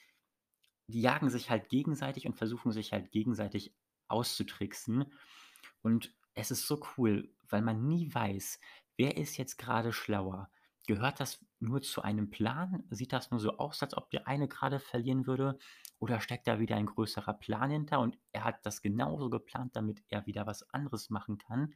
die 0.88 1.02
jagen 1.02 1.30
sich 1.30 1.50
halt 1.50 1.70
gegenseitig 1.70 2.26
und 2.26 2.36
versuchen 2.36 2.72
sich 2.72 2.92
halt 2.92 3.12
gegenseitig 3.12 3.74
auszutricksen. 4.08 5.06
Und 5.82 6.14
es 6.34 6.52
ist 6.52 6.68
so 6.68 6.82
cool, 6.98 7.34
weil 7.50 7.62
man 7.62 7.88
nie 7.88 8.14
weiß, 8.14 8.60
wer 8.98 9.18
ist 9.18 9.38
jetzt 9.38 9.58
gerade 9.58 9.94
schlauer. 9.94 10.50
Gehört 10.86 11.20
das 11.20 11.46
nur 11.60 11.82
zu 11.82 12.02
einem 12.02 12.30
Plan? 12.30 12.84
Sieht 12.90 13.14
das 13.14 13.32
nur 13.32 13.40
so 13.40 13.58
aus, 13.58 13.82
als 13.82 13.96
ob 13.96 14.10
der 14.12 14.28
eine 14.28 14.48
gerade 14.48 14.80
verlieren 14.80 15.28
würde? 15.28 15.58
Oder 16.00 16.22
steckt 16.22 16.48
da 16.48 16.60
wieder 16.60 16.76
ein 16.76 16.86
größerer 16.86 17.34
Plan 17.34 17.72
hinter 17.72 18.00
und 18.00 18.18
er 18.32 18.44
hat 18.44 18.66
das 18.66 18.82
genauso 18.82 19.30
geplant, 19.30 19.76
damit 19.76 20.04
er 20.10 20.26
wieder 20.26 20.46
was 20.46 20.70
anderes 20.74 21.10
machen 21.10 21.38
kann? 21.38 21.74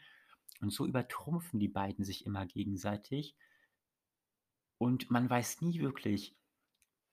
Und 0.62 0.72
so 0.72 0.86
übertrumpfen 0.86 1.60
die 1.60 1.68
beiden 1.68 2.06
sich 2.06 2.26
immer 2.26 2.46
gegenseitig. 2.46 3.36
Und 4.78 5.10
man 5.12 5.30
weiß 5.30 5.62
nie 5.62 5.80
wirklich, 5.80 6.36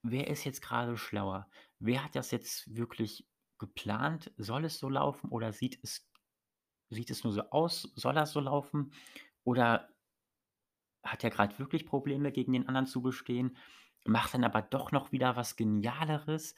wer 0.03 0.29
ist 0.29 0.45
jetzt 0.45 0.63
gerade 0.63 0.97
schlauer? 0.97 1.49
Wer 1.79 2.05
hat 2.05 2.15
das 2.17 2.31
jetzt 2.31 2.75
wirklich 2.77 3.27
geplant? 3.59 4.33
Soll 4.37 4.65
es 4.65 4.79
so 4.79 4.89
laufen 4.89 5.31
oder 5.31 5.53
sieht 5.53 5.79
es, 5.83 6.09
sieht 6.91 7.11
es 7.11 7.25
nur 7.25 7.33
so 7.33 7.43
aus? 7.51 7.93
Soll 7.95 8.15
das 8.15 8.33
so 8.33 8.41
laufen? 8.41 8.93
Oder 9.45 9.89
hat 11.13 11.25
er 11.25 11.31
gerade 11.31 11.59
wirklich 11.59 11.87
Probleme, 11.87 12.33
gegen 12.33 12.53
den 12.53 12.69
anderen 12.69 12.87
zu 12.87 13.03
bestehen, 13.03 13.57
macht 14.05 14.35
dann 14.35 14.45
aber 14.45 14.63
doch 14.63 14.93
noch 14.93 15.13
wieder 15.13 15.37
was 15.37 15.57
Genialeres 15.57 16.55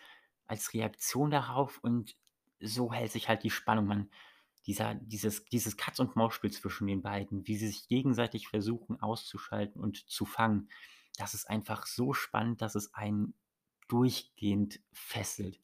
als 0.46 0.74
Reaktion 0.74 1.30
darauf 1.30 1.78
und 1.78 2.16
so 2.60 2.92
hält 2.92 3.12
sich 3.12 3.28
halt 3.28 3.42
die 3.44 3.50
Spannung. 3.50 3.86
Man 3.86 4.10
Dieser 4.66 4.94
dieses 4.94 5.44
dieses 5.46 5.76
Katz-und-Maus-Spiel 5.76 6.50
zwischen 6.52 6.86
den 6.86 7.02
beiden, 7.02 7.46
wie 7.46 7.56
sie 7.56 7.68
sich 7.68 7.88
gegenseitig 7.88 8.48
versuchen 8.48 9.00
auszuschalten 9.00 9.80
und 9.80 10.08
zu 10.08 10.26
fangen, 10.26 10.68
das 11.16 11.34
ist 11.34 11.48
einfach 11.48 11.86
so 11.86 12.12
spannend, 12.12 12.60
dass 12.62 12.74
es 12.74 12.94
einen 12.94 13.34
durchgehend 13.88 14.80
fesselt. 14.92 15.60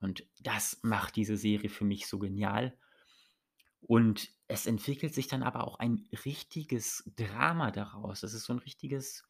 Und 0.00 0.24
das 0.40 0.80
macht 0.82 1.16
diese 1.16 1.36
Serie 1.36 1.70
für 1.70 1.84
mich 1.84 2.06
so 2.06 2.18
genial. 2.18 2.76
Und 3.82 4.30
es 4.48 4.66
entwickelt 4.66 5.14
sich 5.14 5.26
dann 5.28 5.42
aber 5.42 5.66
auch 5.66 5.78
ein 5.78 6.08
richtiges 6.24 7.10
Drama 7.16 7.70
daraus. 7.72 8.22
Es 8.22 8.34
ist 8.34 8.44
so 8.44 8.52
'n 8.52 8.58
richtiges 8.60 9.24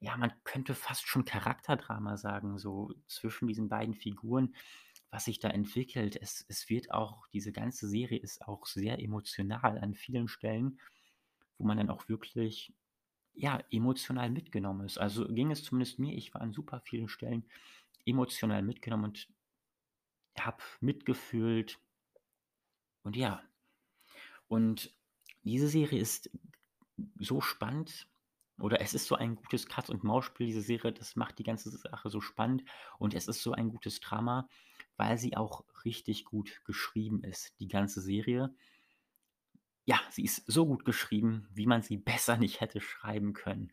ja, 0.00 0.16
man 0.16 0.32
könnte 0.44 0.74
fast 0.74 1.06
schon 1.08 1.24
Charakterdrama 1.26 2.16
sagen, 2.18 2.58
so 2.58 2.92
zwischen 3.08 3.48
diesen 3.48 3.68
beiden 3.68 3.94
Figuren, 3.94 4.54
was 5.10 5.26
sich 5.26 5.40
da 5.40 5.48
entwickelt. 5.50 6.16
Es 6.20 6.44
es 6.48 6.68
wird 6.70 6.92
auch 6.92 7.26
diese 7.28 7.52
ganze 7.52 7.88
Serie 7.88 8.18
ist 8.20 8.46
auch 8.48 8.66
sehr 8.66 9.00
emotional 9.02 9.78
an 9.78 9.94
vielen 9.94 10.28
Stellen, 10.28 10.80
wo 11.58 11.66
man 11.66 11.78
dann 11.78 11.90
auch 11.90 12.08
wirklich, 12.08 12.74
ja, 13.34 13.62
emotional 13.72 14.30
mitgenommen 14.30 14.86
ist. 14.86 14.98
Also, 14.98 15.26
ging 15.28 15.50
es 15.52 15.64
zumindest 15.64 15.98
mir. 16.00 16.14
Ich 16.16 16.34
war 16.34 16.42
an 16.42 16.52
super 16.52 16.80
vielen 16.82 17.08
Stellen 17.08 17.44
emotional 18.06 18.62
mitgenommen 18.62 19.04
und 19.06 19.28
habe 20.38 20.62
mitgefühlt. 20.80 21.78
Und 23.04 23.16
ja. 23.16 23.47
Und 24.48 24.92
diese 25.44 25.68
Serie 25.68 26.00
ist 26.00 26.30
so 27.18 27.40
spannend 27.40 28.08
oder 28.60 28.80
es 28.80 28.92
ist 28.92 29.06
so 29.06 29.14
ein 29.14 29.36
gutes 29.36 29.68
Katz-und-Maus-Spiel, 29.68 30.46
diese 30.46 30.62
Serie, 30.62 30.92
das 30.92 31.14
macht 31.14 31.38
die 31.38 31.44
ganze 31.44 31.70
Sache 31.70 32.10
so 32.10 32.20
spannend 32.20 32.64
und 32.98 33.14
es 33.14 33.28
ist 33.28 33.42
so 33.42 33.52
ein 33.52 33.68
gutes 33.68 34.00
Drama, 34.00 34.48
weil 34.96 35.16
sie 35.16 35.36
auch 35.36 35.64
richtig 35.84 36.24
gut 36.24 36.62
geschrieben 36.64 37.22
ist, 37.22 37.52
die 37.60 37.68
ganze 37.68 38.00
Serie. 38.00 38.52
Ja, 39.84 40.00
sie 40.10 40.24
ist 40.24 40.42
so 40.46 40.66
gut 40.66 40.84
geschrieben, 40.84 41.46
wie 41.52 41.66
man 41.66 41.82
sie 41.82 41.96
besser 41.96 42.36
nicht 42.36 42.60
hätte 42.60 42.80
schreiben 42.80 43.32
können. 43.32 43.72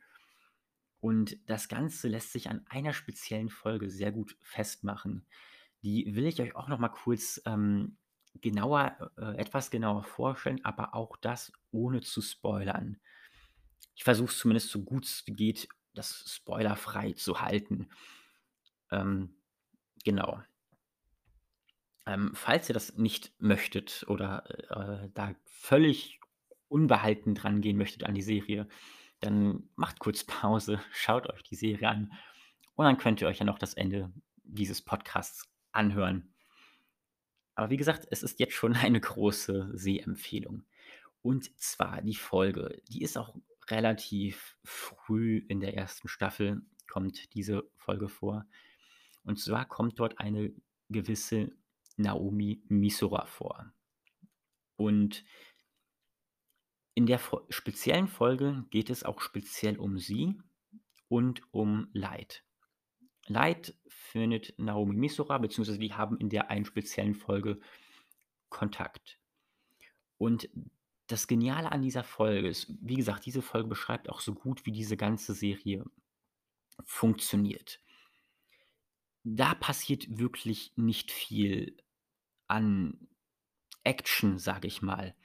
Und 1.00 1.38
das 1.50 1.68
Ganze 1.68 2.08
lässt 2.08 2.32
sich 2.32 2.50
an 2.50 2.66
einer 2.68 2.94
speziellen 2.94 3.50
Folge 3.50 3.90
sehr 3.90 4.12
gut 4.12 4.38
festmachen. 4.42 5.26
Die 5.84 6.16
will 6.16 6.26
ich 6.26 6.42
euch 6.42 6.56
auch 6.56 6.68
noch 6.68 6.80
mal 6.80 6.90
kurz, 6.90 7.42
ähm, 7.46 7.98
genauer 8.42 9.12
äh, 9.18 9.38
etwas 9.38 9.70
genauer 9.72 10.04
vorstellen, 10.04 10.64
aber 10.64 10.94
auch 10.94 11.18
das 11.18 11.52
ohne 11.72 12.02
zu 12.02 12.22
spoilern. 12.22 12.98
Ich 13.96 14.04
versuche 14.04 14.30
es 14.30 14.38
zumindest 14.38 14.70
so 14.70 14.84
gut 14.84 15.06
es 15.06 15.24
geht, 15.26 15.68
das 15.94 16.26
spoilerfrei 16.28 17.14
zu 17.14 17.42
halten. 17.42 17.90
Ähm, 18.92 19.36
genau. 20.04 20.42
Ähm, 22.06 22.32
falls 22.36 22.70
ihr 22.70 22.74
das 22.74 22.98
nicht 22.98 23.34
möchtet 23.40 24.06
oder, 24.08 24.46
äh, 24.70 25.10
da 25.14 25.34
völlig 25.46 26.20
unbehalten 26.68 27.34
drangehen 27.36 27.78
möchtet 27.78 28.04
an 28.04 28.14
die 28.14 28.22
Serie, 28.22 28.68
dann 29.22 29.70
macht 29.76 30.00
kurz 30.00 30.24
Pause, 30.26 30.80
schaut 30.92 31.28
euch 31.28 31.44
die 31.44 31.56
Serie 31.56 31.90
an 31.90 32.12
und 32.76 32.86
dann 32.86 32.98
könnt 32.98 33.22
ihr 33.22 33.28
euch 33.28 33.40
ja 33.40 33.46
noch 33.46 33.60
das 33.60 33.74
Ende 33.74 34.12
dieses 34.44 34.82
Podcasts 34.82 35.50
anhören. 35.72 36.35
Aber 37.56 37.70
wie 37.70 37.78
gesagt, 37.78 38.08
es 38.12 38.22
ist 38.24 38.40
jetzt 38.40 38.54
schon 38.54 38.74
eine 38.76 39.02
große 39.02 39.72
Sehempfehlung. 39.74 40.64
Und 41.22 41.60
zwar 41.60 42.02
die 42.02 42.16
Folge, 42.16 42.82
die 42.90 43.02
ist 43.02 43.18
auch 43.18 43.36
relativ 43.70 44.58
früh 44.64 45.44
in 45.48 45.60
der 45.60 45.76
1. 45.76 46.04
Staffel 46.06 46.62
kommt 46.88 47.34
diese 47.34 47.64
Folge 47.78 48.10
vor. 48.10 48.46
Und 49.24 49.40
zwar 49.40 49.68
kommt 49.68 50.00
dort 50.00 50.20
eine 50.20 50.54
gewisse 50.90 51.52
Naomi 51.98 52.62
Misora 52.68 53.26
vor. 53.26 53.74
Und 54.76 55.26
in 56.94 57.08
der 57.08 57.20
speziellen 57.50 58.08
Folge 58.08 58.66
geht 58.70 58.90
es 58.90 59.04
auch 59.04 59.20
speziell 59.20 59.78
um 59.78 59.98
sie 59.98 60.38
und 61.10 61.42
um 61.52 61.90
Light. 61.92 62.45
Light 63.28 63.76
findet 63.88 64.54
Naomi 64.58 64.96
Misora, 64.96 65.38
beziehungsweise 65.38 65.80
die 65.80 65.94
haben 65.94 66.18
in 66.18 66.30
der 66.30 66.50
einen 66.50 66.66
speziellen 66.66 67.16
Folge 67.16 67.60
Kontakt. 68.50 69.20
Und 70.18 70.50
das 71.08 71.28
Geniale 71.28 71.72
an 71.72 71.82
dieser 71.82 72.04
Folge 72.04 72.48
ist, 72.48 72.72
wie 72.82 72.96
gesagt, 72.96 73.26
diese 73.26 73.42
Folge 73.42 73.68
beschreibt 73.68 74.10
auch 74.10 74.22
so 74.22 74.34
gut, 74.34 74.66
wie 74.66 74.72
diese 74.72 74.98
ganze 74.98 75.34
Serie 75.34 75.84
funktioniert. 76.84 77.80
Da 79.24 79.56
passiert 79.56 80.18
wirklich 80.18 80.74
nicht 80.76 81.12
viel 81.12 81.78
an 82.48 83.08
Action, 83.84 84.38
sage 84.40 84.68
ich 84.68 84.82
mal. 84.82 85.16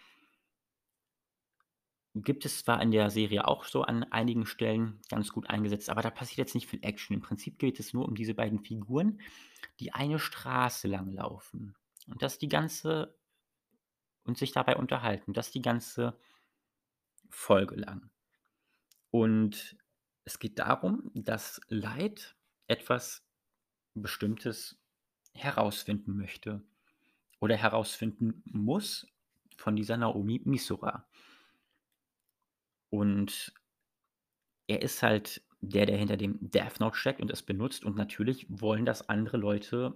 Gibt 2.14 2.44
es 2.44 2.64
zwar 2.64 2.83
in 2.83 2.90
der 2.90 3.11
Serie 3.11 3.46
auch 3.46 3.64
so 3.64 3.83
an 3.83 4.03
einigen 4.05 4.44
Stellen 4.44 5.01
ganz 5.09 5.31
gut 5.31 5.49
eingesetzt, 5.49 5.90
aber 5.90 6.03
da 6.03 6.11
passiert 6.11 6.38
jetzt 6.38 6.55
nicht 6.55 6.68
viel 6.68 6.83
Action. 6.83 7.14
Im 7.14 7.23
Prinzip 7.23 7.59
geht 7.59 7.79
es 7.79 7.92
nur 7.92 8.07
um 8.07 8.16
diese 8.16 8.35
beiden 8.35 8.59
Figuren, 8.59 9.20
die 9.79 9.94
eine 9.94 10.18
Straße 10.18 10.88
lang 10.88 11.12
laufen. 11.12 11.77
Und 12.09 12.23
das 12.23 12.38
die 12.38 12.49
ganze 12.49 13.14
und 14.25 14.38
sich 14.38 14.53
dabei 14.53 14.77
unterhalten. 14.77 15.33
Das 15.33 15.51
die 15.51 15.62
ganze 15.62 16.18
Folge 17.29 17.77
lang. 17.77 18.11
Und 19.11 19.77
es 20.25 20.38
geht 20.38 20.59
darum, 20.59 21.11
dass 21.14 21.61
Light 21.68 22.37
etwas 22.66 23.25
Bestimmtes 23.94 24.79
herausfinden 25.35 26.16
möchte 26.16 26.62
oder 27.40 27.57
herausfinden 27.57 28.42
muss 28.46 29.07
von 29.57 29.77
dieser 29.77 29.96
Naomi 29.96 30.40
Misora. 30.44 31.09
Und 32.90 33.53
er 34.66 34.83
ist 34.83 35.03
halt 35.03 35.42
der, 35.61 35.87
der 35.87 35.98
hinter 35.98 36.16
dem 36.16 36.38
Death 36.40 36.81
Note 36.81 36.96
steckt 36.96 37.20
und 37.20 37.31
es 37.31 37.42
benutzt 37.42 37.85
und 37.85 37.96
natürlich 37.96 38.46
wollen 38.48 38.87
das 38.87 39.09
andere 39.09 39.37
Leute 39.37 39.94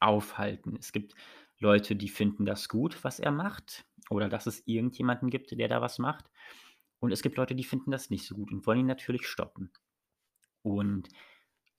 aufhalten. 0.00 0.76
Es 0.78 0.92
gibt 0.92 1.14
Leute, 1.58 1.96
die 1.96 2.08
finden 2.08 2.44
das 2.44 2.68
gut, 2.68 3.02
was 3.04 3.18
er 3.20 3.30
macht 3.30 3.84
oder 4.10 4.28
dass 4.28 4.46
es 4.46 4.66
irgendjemanden 4.66 5.30
gibt, 5.30 5.50
der 5.52 5.68
da 5.68 5.80
was 5.80 5.98
macht. 5.98 6.26
Und 6.98 7.12
es 7.12 7.22
gibt 7.22 7.36
Leute, 7.36 7.54
die 7.54 7.64
finden 7.64 7.90
das 7.90 8.10
nicht 8.10 8.26
so 8.26 8.34
gut 8.34 8.50
und 8.52 8.66
wollen 8.66 8.80
ihn 8.80 8.86
natürlich 8.86 9.26
stoppen. 9.26 9.70
Und, 10.62 11.08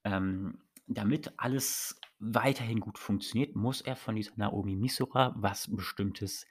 ähm, 0.03 0.61
damit 0.87 1.33
alles 1.37 1.99
weiterhin 2.19 2.79
gut 2.79 2.97
funktioniert, 2.97 3.55
muss 3.55 3.81
er 3.81 3.95
von 3.95 4.15
dieser 4.15 4.31
Naomi 4.37 4.75
Misora 4.75 5.33
was 5.37 5.67
Bestimmtes 5.75 6.45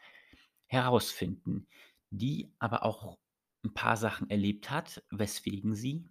herausfinden, 0.66 1.66
die 2.11 2.53
aber 2.59 2.85
auch 2.85 3.19
'n 3.66 3.74
paar 3.74 3.96
Sachen 3.96 4.31
erlebt 4.31 4.70
hat, 4.70 5.02
weswegen 5.11 5.74
sie 5.74 6.09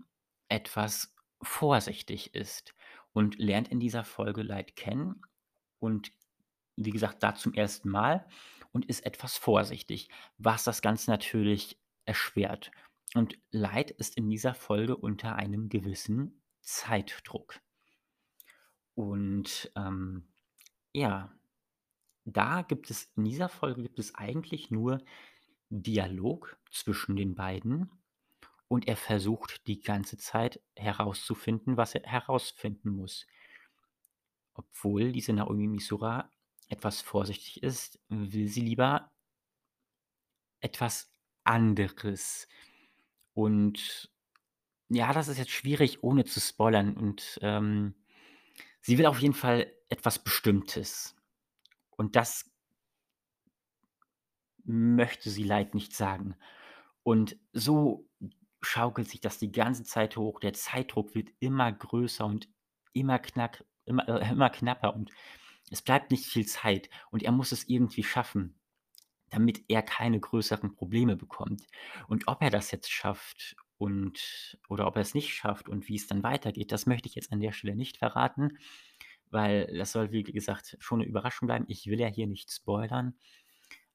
etwas 0.49 1.15
vorsichtig 1.41 2.33
ist 2.35 2.75
und 3.13 3.37
lernt 3.39 3.69
in 3.69 3.79
dieser 3.79 4.03
Folge 4.03 4.43
Light 4.43 4.75
kennen 4.75 5.21
und 5.79 6.11
wie 6.77 6.91
gesagt, 6.91 7.23
da 7.23 7.35
zum 7.35 7.53
ersten 7.53 7.89
Mal 7.89 8.27
und 8.71 8.85
ist 8.85 9.05
etwas 9.05 9.37
vorsichtig, 9.37 10.09
was 10.37 10.63
das 10.65 10.81
Ganze 10.81 11.09
natürlich 11.11 11.79
erschwert. 12.05 12.71
Und 13.15 13.39
Light 13.51 13.91
ist 13.91 14.17
in 14.17 14.29
dieser 14.29 14.53
Folge 14.53 14.97
unter 14.97 15.35
einem 15.37 15.69
gewissen 15.69 16.41
Zeitdruck. 16.61 17.61
Und, 18.97 19.71
ähm, 19.75 20.27
ja, 20.93 21.31
da 22.25 22.63
gibt 22.63 22.89
es 22.91 23.11
in 23.17 23.25
dieser 23.25 23.49
Folge 23.49 23.83
gibt 23.83 23.99
es 23.99 24.15
eigentlich 24.15 24.71
nur 24.71 24.99
Dialog 25.69 26.57
zwischen 26.71 27.15
den 27.15 27.35
beiden 27.35 27.91
und 28.67 28.87
er 28.87 28.97
versucht 28.97 29.67
die 29.67 29.81
ganze 29.81 30.17
Zeit 30.17 30.61
herauszufinden, 30.75 31.77
was 31.77 31.95
er 31.95 32.03
herausfinden 32.03 32.89
muss. 32.89 33.25
Obwohl 34.53 35.11
diese 35.11 35.33
Naomi 35.33 35.67
Misora 35.67 36.31
etwas 36.69 37.01
vorsichtig 37.01 37.61
ist, 37.61 37.99
will 38.09 38.47
sie 38.47 38.61
lieber 38.61 39.11
etwas 40.61 41.11
anderes. 41.43 42.47
Und 43.33 44.11
ja, 44.89 45.13
das 45.13 45.27
ist 45.27 45.37
jetzt 45.37 45.51
schwierig, 45.51 46.03
ohne 46.03 46.25
zu 46.25 46.39
spoilern. 46.39 46.95
Und, 46.95 47.39
ähm, 47.41 47.95
sie 48.81 48.97
will 48.97 49.05
auf 49.05 49.19
jeden 49.19 49.33
Fall 49.33 49.71
etwas 49.89 50.23
Bestimmtes. 50.23 51.15
Und 51.91 52.15
das 52.15 52.51
möchte 54.65 55.29
sie 55.29 55.43
Light 55.43 55.75
nicht 55.75 55.93
sagen. 55.95 56.35
Und 57.03 57.37
so 57.53 58.07
schaukelt 58.61 59.09
sich 59.09 59.21
das 59.21 59.39
die 59.39 59.51
ganze 59.51 59.83
Zeit 59.83 60.17
hoch. 60.17 60.39
Der 60.39 60.53
Zeitdruck 60.53 61.15
wird 61.15 61.29
immer 61.39 61.71
größer 61.71 62.25
und 62.25 62.49
immer 62.93 63.19
knack 63.19 63.65
immer 63.85 64.07
äh, 64.09 64.31
immer 64.31 64.49
knapper 64.49 64.95
und 64.95 65.11
es 65.71 65.81
bleibt 65.81 66.11
nicht 66.11 66.25
viel 66.25 66.45
Zeit 66.47 66.89
und 67.11 67.23
er 67.23 67.31
muss 67.31 67.51
es 67.51 67.67
irgendwie 67.69 68.03
schaffen, 68.03 68.59
damit 69.29 69.63
er 69.69 69.81
keine 69.83 70.19
größeren 70.19 70.75
Probleme 70.75 71.15
bekommt. 71.17 71.67
Und 72.07 72.27
ob 72.27 72.41
er 72.43 72.49
das 72.51 72.71
jetzt 72.71 72.91
schafft 72.91 73.55
und 73.77 74.57
oder 74.69 74.87
ob 74.87 74.95
er 74.95 75.01
es 75.03 75.13
nicht 75.15 75.33
schafft 75.35 75.69
und 75.69 75.87
wie 75.89 75.95
es 75.95 76.07
dann 76.07 76.23
weitergeht, 76.23 76.71
das 76.71 76.85
möchte 76.85 77.09
ich 77.09 77.15
jetzt 77.15 77.31
an 77.33 77.41
der 77.41 77.51
Stelle 77.53 77.75
nicht 77.75 77.97
verraten, 77.97 78.57
weil 79.31 79.67
das 79.77 79.91
soll, 79.91 80.11
wie 80.11 80.23
gesagt, 80.23 80.77
schon 80.79 80.99
'ne 80.99 81.05
Überraschung 81.05 81.47
bleiben. 81.47 81.65
Ich 81.67 81.87
will 81.87 81.99
ja 81.99 82.07
hier 82.07 82.27
nicht 82.27 82.51
spoilern, 82.51 83.15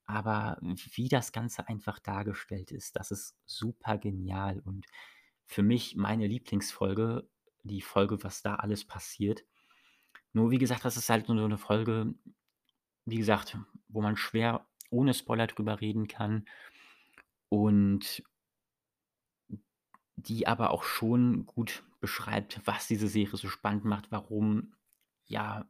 aber 0.06 0.58
wie 0.62 1.08
das 1.08 1.32
Ganze 1.32 1.68
einfach 1.68 1.98
dargestellt 2.00 2.72
ist, 2.72 2.96
das 2.96 3.10
ist 3.12 3.36
super 3.46 3.98
genial 3.98 4.60
und 4.60 4.86
für 5.46 5.62
mich 5.62 5.96
meine 5.96 6.26
Lieblingsfolge, 6.28 7.28
die 7.64 7.82
Folge, 7.82 8.22
was 8.24 8.42
da 8.42 8.56
alles 8.56 8.84
passiert. 8.86 9.44
Nur 10.34 10.50
wie 10.52 10.58
gesagt, 10.58 10.84
das 10.86 10.96
ist 10.98 11.10
halt 11.10 11.28
nur 11.28 11.38
so 11.38 11.48
'ne 11.48 11.58
Folge, 11.58 12.14
wie 13.06 13.18
gesagt, 13.18 13.58
wo 13.88 14.02
man 14.02 14.16
schwer 14.16 14.66
ohne 14.90 15.14
Spoiler 15.14 15.46
drüber 15.48 15.80
reden 15.82 16.08
kann 16.08 16.46
und 17.52 18.22
die 20.16 20.46
aber 20.46 20.70
auch 20.70 20.84
schon 20.84 21.46
gut 21.46 21.84
beschreibt, 22.00 22.60
was 22.66 22.86
diese 22.86 23.08
Serie 23.08 23.36
so 23.36 23.48
spannend 23.48 23.84
macht, 23.84 24.10
warum, 24.12 24.74
ja 25.26 25.66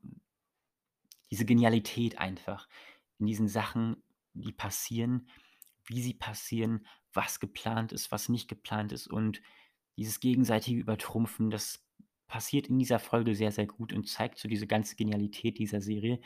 diese 1.31 1.45
Genialität 1.45 2.19
einfach 2.19 2.69
in 3.19 3.27
diesen 3.27 3.49
Sachen, 3.49 4.03
die 4.35 4.53
passieren, 4.53 5.29
wie 5.87 6.03
sie 6.03 6.15
passieren, 6.15 6.87
was 7.13 7.41
geplant 7.41 7.93
ist, 7.93 8.13
was 8.13 8.29
nicht 8.29 8.49
geplant 8.49 8.93
ist 8.93 9.07
und 9.09 9.43
dieses 9.97 10.21
gegenseitige 10.21 10.81
Übertrumpfen, 10.81 11.51
das 11.51 11.85
passiert 12.29 12.69
in 12.69 12.79
dieser 12.79 13.01
Folge 13.01 13.35
sehr, 13.35 13.51
sehr 13.53 13.67
gut 13.67 13.93
und 13.93 14.09
zeigt 14.09 14.39
so 14.39 14.49
diese 14.49 14.67
ganze 14.69 14.95
Genialität 14.97 15.59
dieser 15.59 15.81
Serie, 15.81 16.21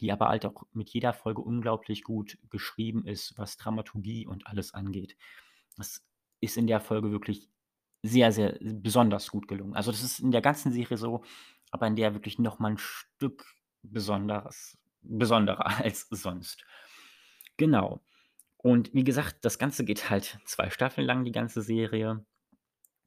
die 0.00 0.10
aber 0.10 0.28
halt 0.28 0.46
auch 0.46 0.64
mit 0.72 0.88
jeder 0.90 1.12
Folge 1.12 1.42
unglaublich 1.42 2.02
gut 2.02 2.38
geschrieben 2.48 3.06
ist, 3.06 3.34
was 3.36 3.58
Dramaturgie 3.58 4.26
und 4.26 4.46
alles 4.46 4.72
angeht. 4.72 5.16
Das 5.76 6.02
ist 6.40 6.56
in 6.56 6.66
der 6.66 6.80
Folge 6.80 7.10
wirklich 7.10 7.48
sehr, 8.02 8.32
sehr 8.32 8.58
besonders 8.62 9.30
gut 9.30 9.48
gelungen. 9.48 9.74
Also, 9.74 9.90
das 9.90 10.02
ist 10.02 10.20
in 10.20 10.30
der 10.30 10.40
ganzen 10.40 10.72
Serie 10.72 10.96
so, 10.96 11.22
aber 11.70 11.86
in 11.86 11.96
der 11.96 12.14
wirklich 12.14 12.38
noch 12.38 12.58
mal 12.58 12.72
'n 12.72 12.78
Stück 12.78 13.44
besonderes 13.82 14.78
besonderer 15.02 15.66
als 15.84 16.08
sonst. 16.10 16.64
Genau. 17.60 18.00
Und 18.58 18.94
wie 18.94 19.04
gesagt, 19.04 19.44
das 19.44 19.58
Ganze 19.58 19.84
geht 19.84 20.08
halt 20.10 20.38
2 20.46 20.70
Staffeln 20.70 21.06
lang, 21.06 21.24
die 21.24 21.32
ganze 21.32 21.62
Serie, 21.62 22.24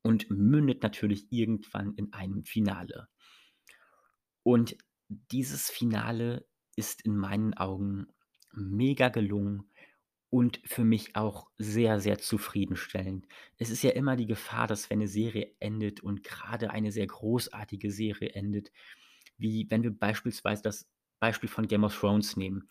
und 0.03 0.29
mündet 0.31 0.83
natürlich 0.83 1.27
irgendwann 1.31 1.95
in 1.95 2.13
einem 2.13 2.45
Finale. 2.45 3.07
Und 4.45 4.77
dieses 5.09 5.69
Finale 5.69 6.45
ist 6.75 7.01
in 7.05 7.15
meinen 7.15 7.53
Augen 7.53 8.07
mega 8.51 9.09
gelungen 9.09 9.69
und 10.29 10.61
für 10.65 10.83
mich 10.83 11.15
auch 11.15 11.49
sehr, 11.57 11.99
sehr 11.99 12.17
zufriedenstellend. 12.19 13.27
Es 13.57 13.69
ist 13.69 13.83
ja 13.83 13.91
immer 13.91 14.15
die 14.17 14.27
Gefahr, 14.27 14.67
dass 14.67 14.89
wenn 14.89 14.99
'ne 14.99 15.07
Serie 15.07 15.55
endet 15.59 16.01
und 16.01 16.23
grade 16.23 16.71
eine 16.71 16.91
sehr 16.91 17.07
großartige 17.07 17.91
Serie 17.91 18.29
endet, 18.33 18.71
wie 19.37 19.67
wenn 19.69 19.83
wir 19.83 19.91
beispielsweise 19.91 20.63
das 20.63 20.89
Beispiel 21.19 21.49
von 21.49 21.67
Game 21.67 21.83
of 21.85 21.97
Thrones 21.97 22.35
nehmen. 22.37 22.67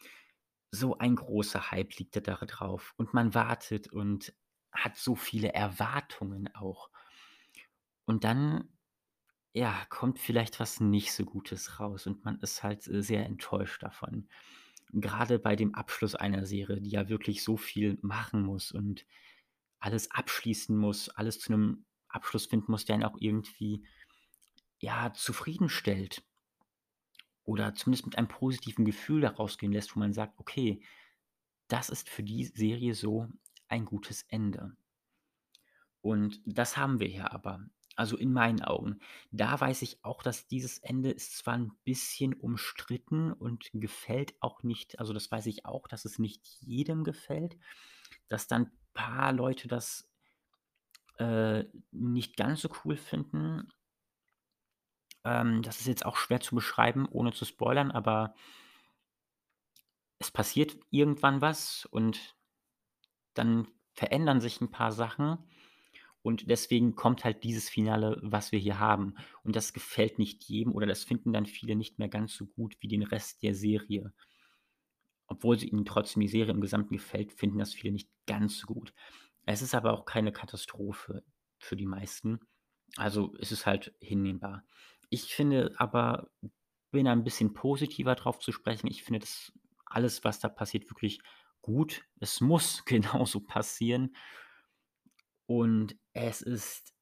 So 0.75 0.97
ein 0.97 1.17
großer 1.17 1.71
Hype 1.71 1.99
liegt 1.99 2.17
da 2.17 2.35
drauf 2.35 2.95
und 2.97 3.13
man 3.13 3.35
wartet 3.35 3.93
und 3.93 4.33
hat 4.73 4.97
so 4.97 5.15
viele 5.15 5.53
Erwartungen 5.53 6.49
auch. 6.55 6.89
Und 8.09 8.25
dann, 8.25 8.69
ja, 9.55 9.87
kommt 9.91 10.19
vielleicht 10.21 10.61
was 10.61 10.81
nicht 10.81 11.13
so 11.13 11.25
Gutes 11.25 11.81
raus 11.81 12.07
und 12.07 12.25
man 12.25 12.41
ist 12.41 12.63
halt, 12.63 12.87
äh, 12.89 13.03
sehr 13.03 13.27
enttäuscht 13.27 13.83
davon. 13.83 14.29
Grade 15.01 15.39
bei 15.39 15.57
dem 15.57 15.75
Abschluss 15.75 16.15
einer 16.17 16.47
Serie, 16.47 16.81
die 16.83 16.91
ja 16.91 17.09
wirklich 17.09 17.45
so 17.45 17.57
viel 17.59 17.99
machen 18.03 18.43
muss 18.43 18.73
und 18.73 19.07
alles 19.81 20.11
abschließen 20.13 20.77
muss, 20.77 21.09
alles 21.11 21.41
zu 21.41 21.53
'nem 21.53 21.87
Abschluss 22.09 22.47
finden 22.47 22.73
muss, 22.73 22.87
der 22.87 22.97
einen 22.97 23.05
auch 23.05 23.17
irgendwie, 23.21 23.87
ja, 24.81 25.13
zufriedenstellt 25.15 26.25
oder 27.45 27.75
zumindest 27.75 28.07
mit 28.07 28.19
einem 28.19 28.29
positiven 28.29 28.85
Gefühl 28.85 29.23
da 29.23 29.31
rausgehen 29.31 29.73
lässt, 29.73 29.97
wo 29.97 30.01
man 30.01 30.13
sagt: 30.15 30.39
„Okay, 30.41 30.83
das 31.69 31.91
ist 31.91 32.09
für 32.11 32.23
die 32.25 32.45
Serie 32.47 32.95
so 32.95 33.29
ein 33.69 33.85
gutes 33.87 34.25
Ende.“ 34.29 34.77
Und 36.05 36.41
das 36.45 36.77
haben 36.77 36.99
wir 37.01 37.07
hier 37.07 37.33
aber, 37.33 37.61
also 37.97 38.17
in 38.17 38.33
meinen 38.33 38.61
Augen. 38.63 38.99
Da 39.31 39.59
weiß 39.61 39.83
ich 39.83 40.05
auch, 40.05 40.23
dass 40.23 40.49
dieses 40.49 40.79
Ende 40.79 41.11
ist 41.11 41.39
zwar 41.39 41.55
'n 41.55 41.73
bisschen 41.85 42.35
umstritten 42.35 43.33
und 43.33 43.71
gefällt 43.73 44.35
auch 44.41 44.63
nicht 44.65 44.99
also, 44.99 45.13
das 45.13 45.31
weiß 45.31 45.47
ich 45.47 45.65
auch, 45.65 45.87
dass 45.89 46.05
es 46.05 46.19
nicht 46.19 46.45
jedem 46.61 47.05
gefällt, 47.05 47.57
dass 48.29 48.49
dann 48.49 48.73
paar 48.95 49.33
Leute 49.33 49.69
das, 49.69 50.11
äh, 51.19 51.65
nicht 51.93 52.37
ganz 52.37 52.63
so 52.63 52.71
cool 52.85 52.97
finden. 52.97 53.69
Ähm, 55.25 55.63
das 55.63 55.81
ist 55.81 55.87
jetzt 55.87 56.07
auch 56.07 56.17
schwer 56.17 56.41
zu 56.41 56.55
beschreiben, 56.55 57.09
ohne 57.11 57.33
zu 57.33 57.45
spoilern, 57.45 57.91
aber 57.91 58.35
es 60.19 60.31
passiert 60.31 60.79
irgendwann 60.91 61.43
was 61.43 61.85
und 61.91 62.37
dann 63.35 63.69
verändern 63.95 64.41
sich 64.41 64.61
'n 64.61 64.71
paar 64.71 64.93
Sachen 64.93 65.39
und 66.23 66.51
deswegen 66.51 66.97
kommt 66.97 67.25
halt 67.25 67.45
dieses 67.45 67.69
Finale, 67.71 68.19
was 68.23 68.53
wir 68.53 68.59
hier 68.61 68.79
haben. 68.81 69.15
Und 69.45 69.57
das 69.57 69.73
gefällt 69.75 70.19
nicht 70.19 70.45
jedem 70.45 70.73
oder 70.75 70.87
das 70.87 71.05
finden 71.05 71.33
dann 71.33 71.47
viele 71.47 71.77
nicht 71.77 71.99
mehr 71.99 72.09
ganz 72.09 72.35
so 72.37 72.47
gut 72.47 72.77
wie 72.81 72.89
den 72.89 73.03
Rest 73.05 73.43
der 73.43 73.55
Serie. 73.55 74.13
Obwohl 75.27 75.59
sie 75.59 75.69
ihnen 75.69 75.85
trotzdem 75.85 76.21
die 76.21 76.29
Serie 76.29 76.53
im 76.53 76.61
Gesamten 76.61 76.95
gefällt, 76.95 77.33
finden 77.33 77.59
das 77.59 77.75
viele 77.75 77.93
nicht 77.93 78.09
ganz 78.27 78.59
so 78.59 78.67
gut. 78.67 78.93
Es 79.47 79.63
ist 79.63 79.75
aber 79.75 79.93
auch 79.93 80.05
keine 80.05 80.33
Katastrophe 80.33 81.25
für 81.59 81.77
die 81.77 81.87
meisten. 81.87 82.41
Also, 82.97 83.35
es 83.41 83.53
ist 83.53 83.67
halt 83.67 83.95
hinnehmbar. 84.01 84.65
Ich 85.13 85.35
finde 85.35 85.75
aber 85.77 86.31
bin 86.91 87.05
da 87.05 87.13
'n 87.13 87.23
bisschen 87.23 87.53
positiver 87.53 88.15
drauf 88.15 88.39
zu 88.39 88.51
sprechen. 88.51 88.87
Ich 88.87 89.03
finde 89.05 89.21
das 89.21 89.53
alles, 89.85 90.25
was 90.25 90.41
da 90.41 90.49
passiert, 90.49 90.91
wirklich 90.91 91.21
gut. 91.61 92.03
Es 92.19 92.41
muss 92.41 92.85
genauso 92.87 93.41
passieren. 93.41 94.15
Und 95.49 95.97
es 96.15 96.43
ist 96.43 96.93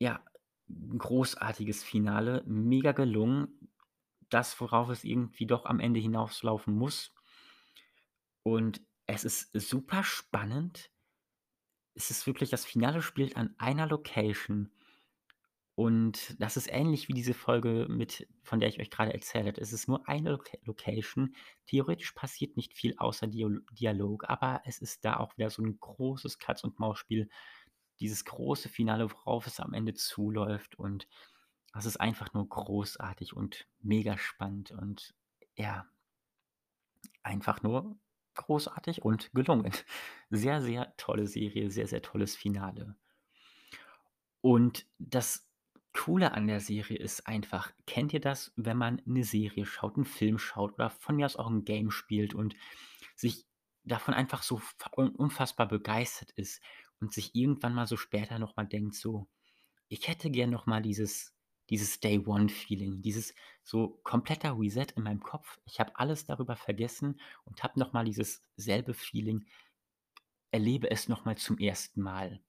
ja, 0.00 0.22
'n 0.68 0.98
großartiges 0.98 1.82
Finale, 1.82 2.42
mega 2.46 2.92
gelungen. 2.92 3.70
Das, 4.30 4.60
worauf 4.60 4.90
es 4.90 5.04
irgendwie 5.04 5.46
doch 5.46 5.64
am 5.66 5.80
Ende 5.80 6.00
hinauslaufen 6.00 6.74
muss. 6.74 7.12
Und 8.46 8.82
es 9.06 9.24
ist 9.24 9.52
super 9.52 10.02
spannend. 10.04 10.90
Es 11.96 12.10
ist 12.10 12.26
wirklich 12.26 12.50
das 12.50 12.64
Finale 12.64 13.02
spielt 13.02 13.36
an 13.36 13.54
einer 13.58 13.86
Location. 13.86 14.70
Und 15.78 16.34
das 16.42 16.56
ist 16.56 16.66
ähnlich 16.72 17.06
wie 17.06 17.12
diese 17.14 17.34
Folge 17.34 17.86
mit 17.88 18.26
von 18.42 18.58
der 18.58 18.68
ich 18.68 18.80
euch 18.80 18.90
grade 18.90 19.14
erzählt 19.14 19.46
habe. 19.46 19.60
Es 19.60 19.72
ist 19.72 19.86
nur 19.86 20.08
eine 20.08 20.32
Loca 20.32 20.58
Location. 20.64 21.36
Theoretisch 21.66 22.10
passiert 22.12 22.56
nicht 22.56 22.74
viel 22.74 22.96
außer 22.98 23.28
Dialog, 23.28 24.24
aber 24.28 24.60
es 24.64 24.80
ist 24.80 25.04
da 25.04 25.18
auch 25.18 25.36
wieder 25.38 25.50
so 25.50 25.62
'n 25.62 25.78
großes 25.78 26.40
Katz-und-Maus-Spiel. 26.40 27.28
Dieses 28.00 28.24
große 28.24 28.68
Finale, 28.68 29.08
worauf 29.12 29.46
es 29.46 29.60
am 29.60 29.72
Ende 29.72 29.94
zuläuft 29.94 30.76
und 30.80 31.06
das 31.72 31.86
ist 31.86 31.98
einfach 32.00 32.32
nur 32.32 32.48
großartig 32.48 33.34
und 33.36 33.68
mega 33.80 34.18
spannend 34.18 34.72
und 34.72 35.14
ja 35.56 35.86
einfach 37.22 37.62
nur 37.62 37.96
großartig 38.34 39.02
und 39.02 39.30
gelungen. 39.32 39.72
Sehr, 40.30 40.60
sehr 40.62 40.94
tolle 40.96 41.26
Serie, 41.26 41.70
sehr, 41.70 41.86
sehr 41.88 42.02
tolles 42.02 42.36
Finale. 42.36 42.96
Und 44.40 44.86
das 44.98 45.47
Coole 45.94 46.32
an 46.32 46.46
der 46.46 46.60
Serie 46.60 46.98
ist 46.98 47.26
einfach 47.26 47.72
kennt 47.86 48.12
ihr 48.12 48.20
das, 48.20 48.52
wenn 48.56 48.76
man 48.76 49.00
'ne 49.06 49.24
Serie 49.24 49.64
schaut, 49.66 49.96
'n 49.96 50.04
Film 50.04 50.38
schaut 50.38 50.74
oder 50.74 50.90
von 50.90 51.16
mir 51.16 51.26
aus 51.26 51.36
auch 51.36 51.48
'n 51.50 51.64
Game 51.64 51.90
spielt 51.90 52.34
und 52.34 52.54
sich 53.16 53.46
davon 53.84 54.14
einfach 54.14 54.42
so 54.42 54.58
fa 54.58 54.90
un 54.96 55.10
unfassbar 55.10 55.66
begeistert 55.68 56.30
ist 56.32 56.60
und 57.00 57.12
sich 57.12 57.34
irgendwann 57.34 57.74
mal 57.74 57.86
so 57.86 57.96
später 57.96 58.38
noch 58.38 58.56
mal 58.56 58.64
denkt 58.66 58.94
so: 58.96 59.28
„Ich 59.88 60.08
hätte 60.08 60.30
gern 60.30 60.50
noch 60.50 60.66
mal 60.66 60.82
dieses 60.82 61.34
dieses 61.70 62.00
Day-One-Feeling, 62.00 63.02
dieses 63.02 63.34
so 63.64 64.00
kompletter 64.04 64.58
Reset 64.58 64.86
in 64.96 65.04
meinem 65.04 65.20
Kopf. 65.22 65.58
Ich 65.66 65.80
habe 65.80 65.92
alles 65.96 66.26
darüber 66.26 66.56
vergessen 66.56 67.20
und 67.44 67.62
habe 67.64 67.80
noch 67.80 67.92
mal 67.94 68.04
dieses 68.04 68.42
selbe 68.56 68.94
Feeling 68.94 69.46
erlebe 70.54 70.90
es 70.90 71.08
noch 71.08 71.24
mal 71.26 71.36
zum 71.36 71.58
1. 71.58 72.00
Mal.“ 72.00 72.40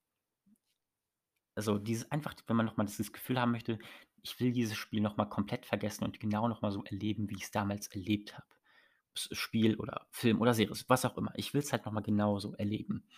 Also, 1.56 1.78
dieses 1.78 2.10
einfach, 2.10 2.34
wenn 2.46 2.56
man 2.56 2.66
noch 2.66 2.76
mal 2.76 2.84
dieses 2.86 3.12
Gefühl 3.12 3.40
haben 3.40 3.52
möchte: 3.52 3.78
„Ich 4.22 4.38
will 4.40 4.52
dieses 4.52 4.76
Spiel 4.76 5.00
noch 5.00 5.16
mal 5.16 5.24
komplett 5.26 5.66
vergessen 5.66 6.04
und 6.04 6.20
genau 6.20 6.48
noch 6.48 6.62
mal 6.62 6.70
so 6.72 6.84
erleben, 6.84 7.28
wie 7.30 7.34
ich's 7.36 7.50
damals 7.50 7.88
erlebt 7.88 8.34
habe.“ 8.36 8.46
S 9.16 9.28
Spiel 9.32 9.76
oder 9.76 10.06
Film 10.12 10.40
oder 10.40 10.54
Serie, 10.54 10.76
was 10.88 11.04
auch 11.04 11.16
immer. 11.18 11.32
Ich 11.36 11.54
will's 11.54 11.72
halt 11.72 11.84
noch 11.86 11.92
mal 11.92 12.00
genauso 12.02 12.54
erleben. 12.54 13.08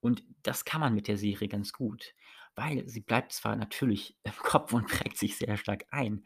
Und 0.00 0.24
das 0.44 0.64
kann 0.66 0.80
man 0.82 0.94
mit 0.94 1.08
der 1.08 1.18
Serie 1.18 1.48
ganz 1.48 1.72
gut, 1.72 2.14
weil 2.56 2.88
sie 2.88 3.00
bleibt 3.02 3.32
zwar 3.32 3.56
natürlich 3.56 4.18
im 4.24 4.32
Kopf 4.38 4.72
und 4.74 4.88
prägt 4.88 5.18
sich 5.18 5.36
sehr 5.38 5.56
stark 5.58 5.86
ein, 5.90 6.24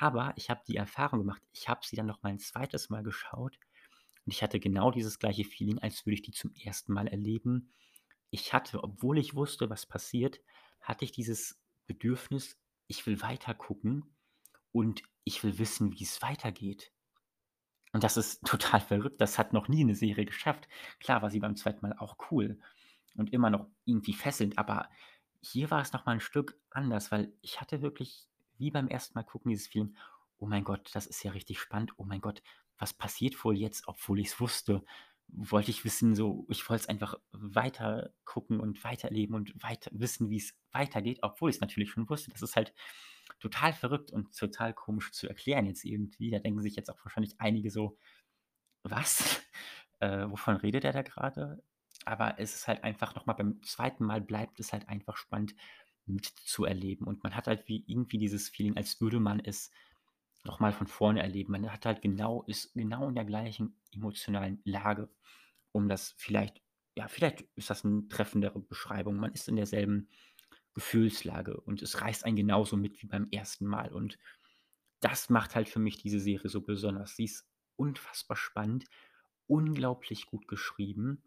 aber 0.00 0.34
ich 0.36 0.50
habe 0.50 0.62
die 0.68 0.76
Erfahrung 0.76 1.20
gemacht, 1.20 1.42
ich 1.52 1.68
habe 1.68 1.82
sie 1.86 1.96
dann 1.96 2.06
noch 2.06 2.22
mal 2.22 2.30
'n 2.32 2.38
2. 2.40 2.90
Mal 2.90 3.02
geschaut 3.04 3.58
und 4.26 4.32
ich 4.34 4.42
hatte 4.44 4.60
genau 4.60 4.90
dieses 4.92 5.18
gleiche 5.20 5.44
Feeling, 5.44 5.78
als 5.80 6.06
würde 6.06 6.14
ich 6.16 6.22
die 6.22 6.32
zum 6.32 6.52
1. 6.56 6.92
Mal 6.94 7.08
erleben. 7.08 7.72
Ich 8.32 8.52
hatte, 8.52 8.82
obwohl 8.84 9.18
ich 9.18 9.34
wusste, 9.34 9.70
was 9.70 9.86
passiert, 9.86 10.40
hatte 10.80 11.04
ich 11.04 11.10
dieses 11.12 11.60
Bedürfnis: 11.86 12.56
„Ich 12.86 13.04
will 13.06 13.20
weiter 13.22 13.54
gucken 13.54 14.14
und 14.72 15.02
ich 15.24 15.42
will 15.44 15.58
wissen, 15.58 15.92
wie's 15.98 16.22
weitergeht.“ 16.22 16.90
Und 17.94 18.04
das 18.04 18.16
ist 18.16 18.42
total 18.46 18.80
verrückt. 18.80 19.20
Das 19.20 19.38
hat 19.38 19.52
noch 19.52 19.68
nie 19.68 19.84
'ne 19.84 19.94
Serie 19.94 20.24
geschafft. 20.26 20.68
Klar 21.00 21.22
war 21.22 21.30
sie 21.30 21.40
beim 21.40 21.56
2. 21.56 21.82
Mal 21.82 21.94
auch 21.98 22.16
cool 22.30 22.58
und 23.16 23.32
immer 23.32 23.50
noch 23.50 23.66
irgendwie 23.84 24.14
fesselnd, 24.14 24.58
aber 24.58 24.88
hier 25.42 25.70
war 25.70 25.80
es 25.82 25.92
noch 25.92 26.06
mal 26.06 26.12
'n 26.14 26.20
Stück 26.20 26.58
anders, 26.70 27.10
weil 27.12 27.32
ich 27.42 27.60
hatte 27.60 27.82
wirklich 27.82 28.28
wie 28.58 28.70
beim 28.70 28.88
1. 28.88 29.14
Mal 29.14 29.24
gucken 29.24 29.50
dieses 29.50 29.66
Feeling: 29.68 29.96
„Oh 30.38 30.46
mein 30.46 30.64
Gott, 30.64 30.90
das 30.94 31.06
ist 31.06 31.22
ja 31.24 31.32
richtig 31.32 31.58
spannend. 31.60 31.92
Oh 31.98 32.04
mein 32.04 32.20
Gott, 32.20 32.42
was 32.78 32.92
passiert 32.94 33.42
wohl 33.44 33.56
jetzt?“ 33.56 33.88
Obwohl 33.88 34.20
ich's 34.20 34.40
wusste, 34.40 34.84
wollte 35.34 35.70
ich 35.70 35.84
wissen 35.84 36.14
so 36.14 36.46
ich 36.50 36.68
wollte 36.68 36.82
es 36.82 36.88
einfach 36.88 37.14
weiter 37.32 38.12
gucken 38.24 38.60
und 38.60 38.82
weiterleben 38.84 39.34
und 39.34 39.62
weiter 39.62 39.90
wissen, 39.94 40.30
wie's 40.30 40.54
weitergeht, 40.72 41.18
obwohl 41.22 41.50
ich's 41.50 41.60
natürlich 41.60 41.90
schon 41.90 42.08
wusste. 42.08 42.30
Das 42.30 42.42
ist 42.42 42.56
halt 42.56 42.74
total 43.40 43.72
verrückt 43.72 44.10
und 44.12 44.36
total 44.36 44.74
komisch 44.74 45.12
zu 45.12 45.28
erklären 45.28 45.66
jetzt 45.66 45.84
irgendwie. 45.84 46.30
Da 46.30 46.38
denken 46.38 46.62
sich 46.62 46.76
jetzt 46.76 46.90
auch 46.90 47.04
wahrscheinlich 47.04 47.34
einige 47.40 47.70
so: 47.70 47.98
„Was? 48.84 49.40
Äh, 50.02 50.30
wovon 50.30 50.56
redet 50.56 50.84
der 50.84 50.92
da 50.94 51.02
grade?“ 51.02 51.62
Aber 52.06 52.38
es 52.38 52.54
ist 52.54 52.68
halt 52.68 52.84
einfach 52.84 53.14
noch 53.14 53.26
mal 53.26 53.34
beim 53.34 53.62
2. 53.62 54.04
Mal 54.06 54.22
bleibt 54.22 54.58
es 54.60 54.72
halt 54.72 54.88
einfach 54.88 55.16
spannend 55.18 55.54
mitzuerleben 56.06 57.06
und 57.06 57.22
man 57.22 57.36
hat 57.36 57.46
halt 57.46 57.68
wie 57.68 57.84
irgendwie 57.86 58.18
dieses 58.18 58.48
Feeling, 58.48 58.76
als 58.78 59.00
würde 59.02 59.20
man 59.20 59.40
es 59.40 59.70
noch 60.44 60.60
mal 60.60 60.72
von 60.72 60.86
vorne 60.86 61.22
erleben. 61.22 61.52
Man 61.52 61.70
hat 61.72 61.86
halt 61.86 62.02
genau 62.02 62.44
ist 62.46 62.74
genau 62.74 63.08
in 63.08 63.14
der 63.16 63.24
gleichen 63.26 63.76
emotionalen 63.92 64.60
Lage, 64.64 65.10
um 65.72 65.88
das 65.88 66.14
vielleicht 66.18 66.62
ja, 66.96 67.08
vielleicht 67.08 67.42
ist 67.56 67.70
das 67.70 67.84
'n 67.84 68.08
treffendere 68.08 68.60
Beschreibung. 68.60 69.16
Man 69.18 69.32
ist 69.32 69.48
in 69.48 69.56
derselben 69.56 70.08
Gefühlslage 70.74 71.60
und 71.60 71.82
es 71.82 72.00
reißt 72.02 72.24
einen 72.26 72.36
genauso 72.36 72.76
mit 72.76 73.02
wie 73.02 73.06
beim 73.08 73.28
1. 73.32 73.66
Mal 73.66 73.92
und 73.92 74.18
das 75.00 75.30
macht 75.30 75.54
halt 75.56 75.68
für 75.70 75.80
mich 75.80 75.98
diese 75.98 76.20
Serie 76.20 76.50
so 76.50 76.62
besonders. 76.62 77.16
Sie 77.16 77.24
ist 77.24 77.48
unfassbar 77.76 78.36
spannend, 78.38 78.86
unglaublich 79.48 80.26
gut 80.26 80.48
geschrieben 80.48 81.22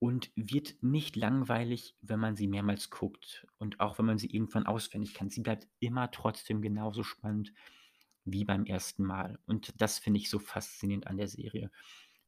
und 0.00 0.32
wird 0.36 0.82
nicht 0.82 1.16
langweilig, 1.16 1.96
wenn 2.02 2.20
man 2.20 2.36
sie 2.36 2.48
mehrmals 2.48 2.90
guckt 2.90 3.46
und 3.58 3.80
auch 3.80 3.98
wenn 3.98 4.06
man 4.06 4.18
sie 4.18 4.30
irgendwann 4.34 4.66
auswendig 4.66 5.14
kennt. 5.14 5.32
Sie 5.32 5.42
bleibt 5.42 5.68
immer 5.80 6.10
trotzdem 6.12 6.62
genauso 6.62 7.02
spannend 7.04 7.52
wie 8.24 8.44
beim 8.44 8.64
1. 8.68 8.98
Mal 8.98 9.38
und 9.46 9.80
das 9.80 9.98
finde 9.98 10.20
ich 10.20 10.30
so 10.30 10.38
faszinierend 10.38 11.06
an 11.06 11.16
der 11.16 11.28
Serie. 11.28 11.70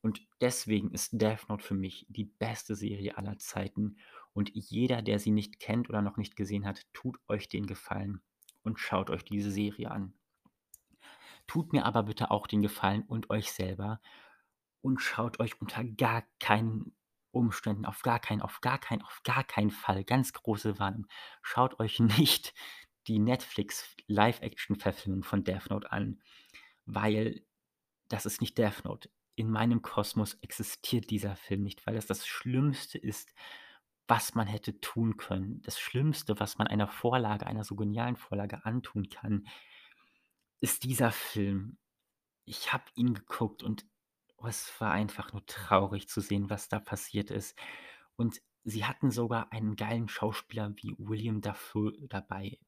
Und 0.00 0.20
deswegen 0.40 0.90
ist 0.90 1.20
Death 1.20 1.48
Note 1.48 1.64
für 1.64 1.74
mich 1.74 2.06
die 2.08 2.24
beste 2.24 2.74
Serie 2.74 3.16
aller 3.16 3.38
Zeiten 3.38 3.96
und 4.32 4.50
jeder, 4.52 5.00
der 5.00 5.18
sie 5.18 5.30
nicht 5.30 5.60
kennt 5.60 5.88
oder 5.88 6.02
noch 6.02 6.16
nicht 6.16 6.34
gesehen 6.36 6.66
hat, 6.66 6.86
tut 6.92 7.18
euch 7.28 7.48
den 7.48 7.66
Gefallen 7.66 8.20
und 8.62 8.80
schaut 8.80 9.10
euch 9.10 9.24
diese 9.24 9.50
Serie 9.50 9.90
an. 9.90 10.14
Tut 11.46 11.72
mir 11.72 11.84
aber 11.84 12.04
bitte 12.04 12.30
auch 12.30 12.46
den 12.46 12.62
Gefallen 12.62 13.02
und 13.02 13.30
euch 13.30 13.52
selber 13.52 14.00
und 14.80 15.00
schaut 15.00 15.38
euch 15.40 15.60
unter 15.60 15.84
gar 15.84 16.24
keinen 16.40 16.94
Umständen, 17.30 17.86
auf 17.86 18.02
gar 18.02 18.18
keinen 18.20 18.42
auf 18.42 18.60
gar 18.60 18.78
keinen 18.78 19.02
auf 19.02 19.22
gar 19.24 19.44
keinen 19.44 19.70
Fall, 19.70 20.04
ganz 20.04 20.32
große 20.32 20.78
Warnung, 20.78 21.06
schaut 21.42 21.78
euch 21.80 21.98
nicht 22.18 22.54
die 23.06 23.18
Netflix 23.18 23.96
Live-Action-Verfilmung 24.06 25.24
von 25.24 25.44
Death 25.44 25.70
Note 25.70 25.90
an, 25.90 26.20
weil 26.86 27.44
das 28.08 28.26
ist 28.26 28.40
nicht 28.40 28.58
Death 28.58 28.84
Note. 28.84 29.10
In 29.34 29.50
meinem 29.50 29.82
Kosmos 29.82 30.34
existiert 30.42 31.10
dieser 31.10 31.36
Film 31.36 31.62
nicht, 31.62 31.86
weil 31.86 31.94
das 31.94 32.06
das 32.06 32.26
Schlimmste 32.26 32.98
ist, 32.98 33.32
was 34.06 34.34
man 34.34 34.46
hätte 34.46 34.80
tun 34.80 35.16
können. 35.16 35.62
Das 35.62 35.80
Schlimmste, 35.80 36.38
was 36.38 36.58
man 36.58 36.66
einer 36.66 36.88
Vorlage 36.88 37.46
einer 37.46 37.64
so 37.64 37.76
genialen 37.76 38.16
Vorlage 38.16 38.64
antun 38.64 39.08
kann 39.08 39.46
ist 40.62 40.84
dieser 40.84 41.10
Film. 41.10 41.76
Ich 42.44 42.72
habe 42.72 42.84
ihn 42.94 43.14
geguckt 43.14 43.62
und, 43.62 43.84
oh, 44.36 44.46
es 44.46 44.72
war 44.80 44.92
einfach 44.92 45.32
nur 45.32 45.44
traurig 45.44 46.08
zu 46.08 46.20
sehen, 46.20 46.50
was 46.50 46.68
da 46.68 46.78
passiert 46.78 47.30
ist. 47.30 47.58
Und 48.16 48.40
sie 48.62 48.84
hatten 48.84 49.10
sogar 49.10 49.52
einen 49.52 49.74
geilen 49.76 50.08
Schauspieler 50.08 50.72
wie 50.76 50.94
William 50.98 51.40
Dafoe 51.40 51.92
dabei 52.08 52.58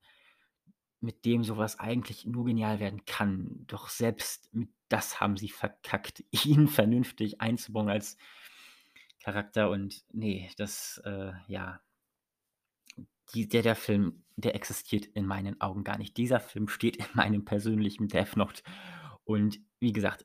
mit 1.05 1.25
dem 1.25 1.45
so 1.45 1.57
was 1.57 1.79
eigentlich 1.79 2.27
nur 2.27 2.45
genial 2.45 2.81
werden 2.81 3.05
kann. 3.07 3.64
Doch 3.67 3.88
selbst 3.88 4.53
mit 4.55 4.71
das 4.88 5.21
haben 5.21 5.37
sie 5.37 5.49
verkackt, 5.49 6.25
ihn 6.45 6.69
vernünftig 6.69 7.40
einzubauen 7.40 7.88
als 7.88 8.17
Charakter 9.23 9.71
und 9.71 10.05
ne, 10.12 10.51
das, 10.57 11.01
äh, 11.05 11.33
ja 11.49 11.81
die 13.35 13.49
der 13.49 13.62
der 13.62 13.77
Film, 13.77 14.25
der 14.37 14.55
existiert 14.55 15.07
in 15.07 15.27
meinen 15.27 15.61
Augen 15.61 15.85
gar 15.85 15.99
nicht. 15.99 16.17
Dieser 16.17 16.40
Film 16.40 16.69
steht 16.69 16.97
in 16.97 17.07
meinem 17.14 17.45
persönlichen 17.45 18.09
Death 18.09 18.37
Note 18.37 18.62
und 19.25 19.61
wie 19.81 19.93
gesagt, 19.93 20.25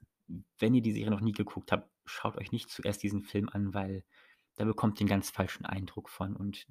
wenn 0.60 0.76
ihr 0.76 0.82
die 0.82 0.92
Serie 0.92 1.12
noch 1.12 1.22
nie 1.22 1.32
geguckt 1.32 1.72
habt, 1.72 1.90
schaut 2.06 2.38
euch 2.38 2.52
nicht 2.52 2.70
zuerst 2.70 3.02
diesen 3.04 3.22
Film 3.22 3.50
an, 3.50 3.74
weil 3.74 4.04
da 4.58 4.66
bekommt 4.66 5.00
ihr 5.00 5.06
'n 5.06 5.10
ganz 5.10 5.30
falschen 5.30 5.66
Eindruck 5.66 6.10
von 6.10 6.36
und 6.36 6.68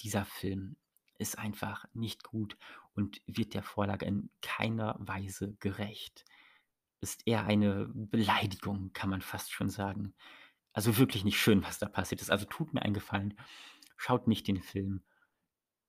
dieser 0.00 0.24
Film 0.24 0.76
ist 1.20 1.38
einfach 1.38 1.84
nicht 1.92 2.24
gut 2.24 2.56
und 2.94 3.20
wird 3.26 3.54
der 3.54 3.62
Vorlage 3.62 4.06
in 4.06 4.30
keiner 4.42 4.96
Weise 4.98 5.54
gerecht. 5.60 6.24
Ist 7.00 7.26
eher 7.26 7.44
eine 7.44 7.88
Beleidigung, 7.94 8.92
kann 8.92 9.10
man 9.10 9.22
fast 9.22 9.52
schon 9.52 9.70
sagen. 9.70 10.14
Also, 10.72 10.98
wirklich 10.98 11.24
nicht 11.24 11.40
schön, 11.40 11.62
was 11.64 11.78
da 11.78 11.88
passiert 11.88 12.20
ist. 12.20 12.30
Also, 12.30 12.46
tut 12.46 12.74
mir 12.74 12.82
einen 12.82 12.94
Gefallen, 12.94 13.34
schaut 13.96 14.28
nicht 14.28 14.48
den 14.48 14.62
Film. 14.62 15.02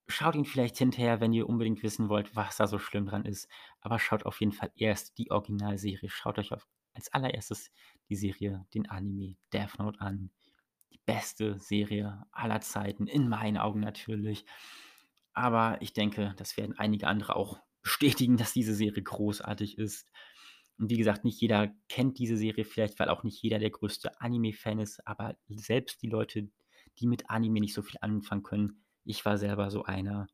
Schaut 0.08 0.36
ihn 0.36 0.46
vielleicht 0.46 0.78
hinterher, 0.78 1.22
wenn 1.22 1.34
ihr 1.34 1.48
unbedingt 1.48 1.84
wissen 1.84 2.10
wollt, 2.10 2.36
was 2.36 2.58
da 2.58 2.68
so 2.68 2.80
schlimm 2.80 3.06
dran 3.06 3.26
ist, 3.26 3.48
aber 3.80 3.98
schaut 4.00 4.26
auf 4.26 4.40
jeden 4.42 4.52
Fall 4.52 4.72
erst 4.76 5.18
die 5.18 5.32
Originalserie. 5.32 6.10
Schaut 6.10 6.38
euch 6.38 6.52
auf 6.52 6.68
als 6.94 7.14
Allererstes 7.14 7.72
die 8.10 8.16
Serie, 8.16 8.66
den 8.74 8.90
Anime 8.90 9.36
Death 9.54 9.80
Note 9.80 10.02
an. 10.02 10.32
Die 10.92 11.00
beste 11.06 11.58
Serie 11.58 12.26
aller 12.32 12.62
Zeiten, 12.62 13.08
in 13.08 13.30
meinen 13.30 13.58
Augen 13.58 13.80
natürlich. 13.80 14.46
Aber 15.34 15.82
ich 15.82 15.94
denke, 15.94 16.34
das 16.38 16.58
werden 16.58 16.78
einige 16.78 17.08
andere 17.08 17.36
auch 17.36 17.60
bestätigen, 17.82 18.38
dass 18.38 18.54
diese 18.54 18.76
Serie 18.76 19.04
großartig 19.04 19.78
ist. 19.78 20.08
Und 20.78 20.90
wie 20.90 20.98
gesagt, 20.98 21.26
nicht 21.26 21.42
jeder 21.42 21.74
kennt 21.90 22.18
diese 22.20 22.38
Serie 22.38 22.66
vielleicht, 22.66 23.00
weil 23.00 23.10
auch 23.10 23.24
nicht 23.24 23.42
jeder 23.42 23.60
der 23.60 23.70
größte 23.70 24.20
Anime-Fan 24.20 24.80
ist, 24.80 25.06
aber 25.08 25.36
selbst 25.48 26.02
die 26.02 26.10
Leute, 26.10 26.50
die 27.00 27.08
mit 27.08 27.30
Anime 27.30 27.60
nicht 27.60 27.74
so 27.74 27.82
viel 27.82 27.98
anfangen 28.02 28.44
können 28.44 28.82
ich 29.04 29.26
war 29.26 29.38
selber 29.38 29.72
so 29.72 29.84
einer, 29.84 30.28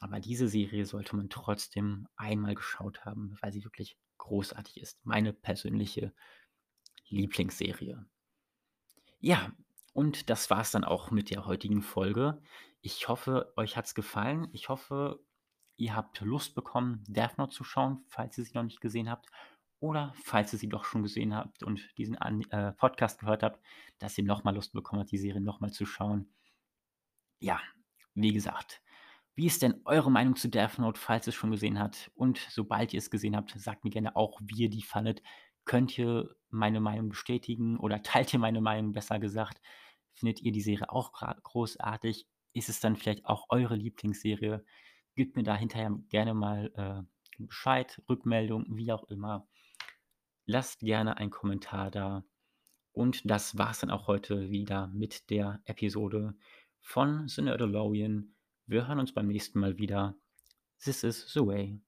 aber 0.00 0.20
diese 0.20 0.48
Serie 0.48 0.84
sollte 0.86 1.16
man 1.16 1.30
trotzdem 1.30 2.08
einmal 2.16 2.54
geschaut 2.54 3.04
haben, 3.04 3.36
weil 3.40 3.52
sie 3.52 3.64
wirklich 3.64 3.96
großartig 4.18 4.80
ist. 4.80 5.04
Meine 5.04 5.32
persönliche 5.32 6.12
Lieblingsserie. 7.08 8.04
Ja, 9.20 9.52
und 9.92 10.30
das 10.30 10.50
war's 10.50 10.70
dann 10.70 10.84
auch 10.84 11.10
mit 11.10 11.30
der 11.30 11.46
heutigen 11.46 11.82
Folge. 11.82 12.40
Ich 12.80 13.08
hoffe, 13.08 13.52
euch 13.56 13.76
hat's 13.76 13.94
gefallen. 13.94 14.48
Ich 14.52 14.68
hoffe, 14.68 15.20
ihr 15.76 15.94
habt 15.94 16.20
Lust 16.20 16.54
bekommen, 16.54 17.04
Death 17.08 17.38
Note 17.38 17.54
zu 17.54 17.64
schauen, 17.64 18.04
falls 18.08 18.38
ihr 18.38 18.44
sie 18.44 18.54
noch 18.54 18.62
nicht 18.62 18.80
gesehen 18.80 19.10
habt 19.10 19.26
oder 19.80 20.14
falls 20.22 20.52
ihr 20.52 20.58
sie 20.58 20.68
doch 20.68 20.84
schon 20.84 21.02
gesehen 21.02 21.34
habt 21.34 21.62
und 21.62 21.90
diesen 21.98 22.16
An 22.16 22.42
äh, 22.50 22.72
Podcast 22.72 23.20
gehört 23.20 23.42
habt, 23.42 23.60
dass 23.98 24.16
ihr 24.16 24.24
noch 24.24 24.44
mal 24.44 24.54
Lust 24.54 24.72
bekommen 24.72 25.00
habt, 25.00 25.10
die 25.10 25.18
Serie 25.18 25.40
noch 25.40 25.60
mal 25.60 25.72
zu 25.72 25.86
schauen. 25.86 26.32
Ja, 27.40 27.60
wie 28.14 28.32
gesagt, 28.32 28.82
wie 29.34 29.46
ist 29.46 29.62
denn 29.62 29.80
eure 29.84 30.10
Meinung 30.10 30.36
zu 30.36 30.48
Death 30.48 30.78
Note, 30.78 31.00
falls 31.00 31.26
ihr's 31.26 31.34
schon 31.34 31.50
gesehen 31.50 31.78
habt? 31.78 32.10
Und 32.14 32.38
sobald 32.50 32.92
ihr 32.92 32.98
es 32.98 33.10
gesehen 33.10 33.34
habt, 33.34 33.50
sagt 33.58 33.82
mir 33.82 33.90
gerne 33.90 34.14
auch, 34.14 34.40
wie 34.44 34.64
ihr 34.64 34.70
die 34.70 34.82
fandet. 34.82 35.22
Könnt 35.64 35.96
ihr 35.98 36.34
meine 36.50 36.80
Meinung 36.80 37.10
bestätigen 37.10 37.78
oder 37.78 38.02
teilt 38.02 38.32
ihr 38.32 38.38
meine 38.38 38.60
Meinung, 38.60 38.92
besser 38.92 39.18
gesagt? 39.18 39.60
Findet 40.12 40.42
ihr 40.42 40.52
die 40.52 40.60
Serie 40.60 40.90
auch 40.90 41.12
großartig? 41.12 42.26
Ist 42.52 42.68
es 42.68 42.80
dann 42.80 42.96
vielleicht 42.96 43.24
auch 43.24 43.46
eure 43.48 43.76
Lieblingsserie? 43.76 44.64
Gebt 45.14 45.36
mir 45.36 45.42
da 45.42 45.56
hinterher 45.56 45.90
gerne 46.08 46.34
mal, 46.34 46.72
äh, 46.76 47.02
Bescheid, 47.38 48.00
Rückmeldung, 48.08 48.66
wie 48.68 48.92
auch 48.92 49.04
immer. 49.04 49.48
Lasst 50.46 50.80
gerne 50.80 51.16
einen 51.16 51.30
Kommentar 51.30 51.90
da. 51.90 52.24
Und 52.92 53.28
das 53.30 53.56
war's 53.56 53.80
dann 53.80 53.90
auch 53.90 54.06
heute 54.06 54.50
wieder 54.50 54.88
mit 54.88 55.30
der 55.30 55.60
Episode 55.64 56.34
von 56.80 57.28
The 57.28 57.42
Nerdolorean. 57.42 58.34
Wir 58.66 58.86
hören 58.86 58.98
uns 58.98 59.14
beim 59.14 59.28
nächsten 59.28 59.60
Mal 59.60 59.78
wieder. 59.78 60.14
This 60.82 61.04
is 61.04 61.32
the 61.32 61.40
way. 61.40 61.80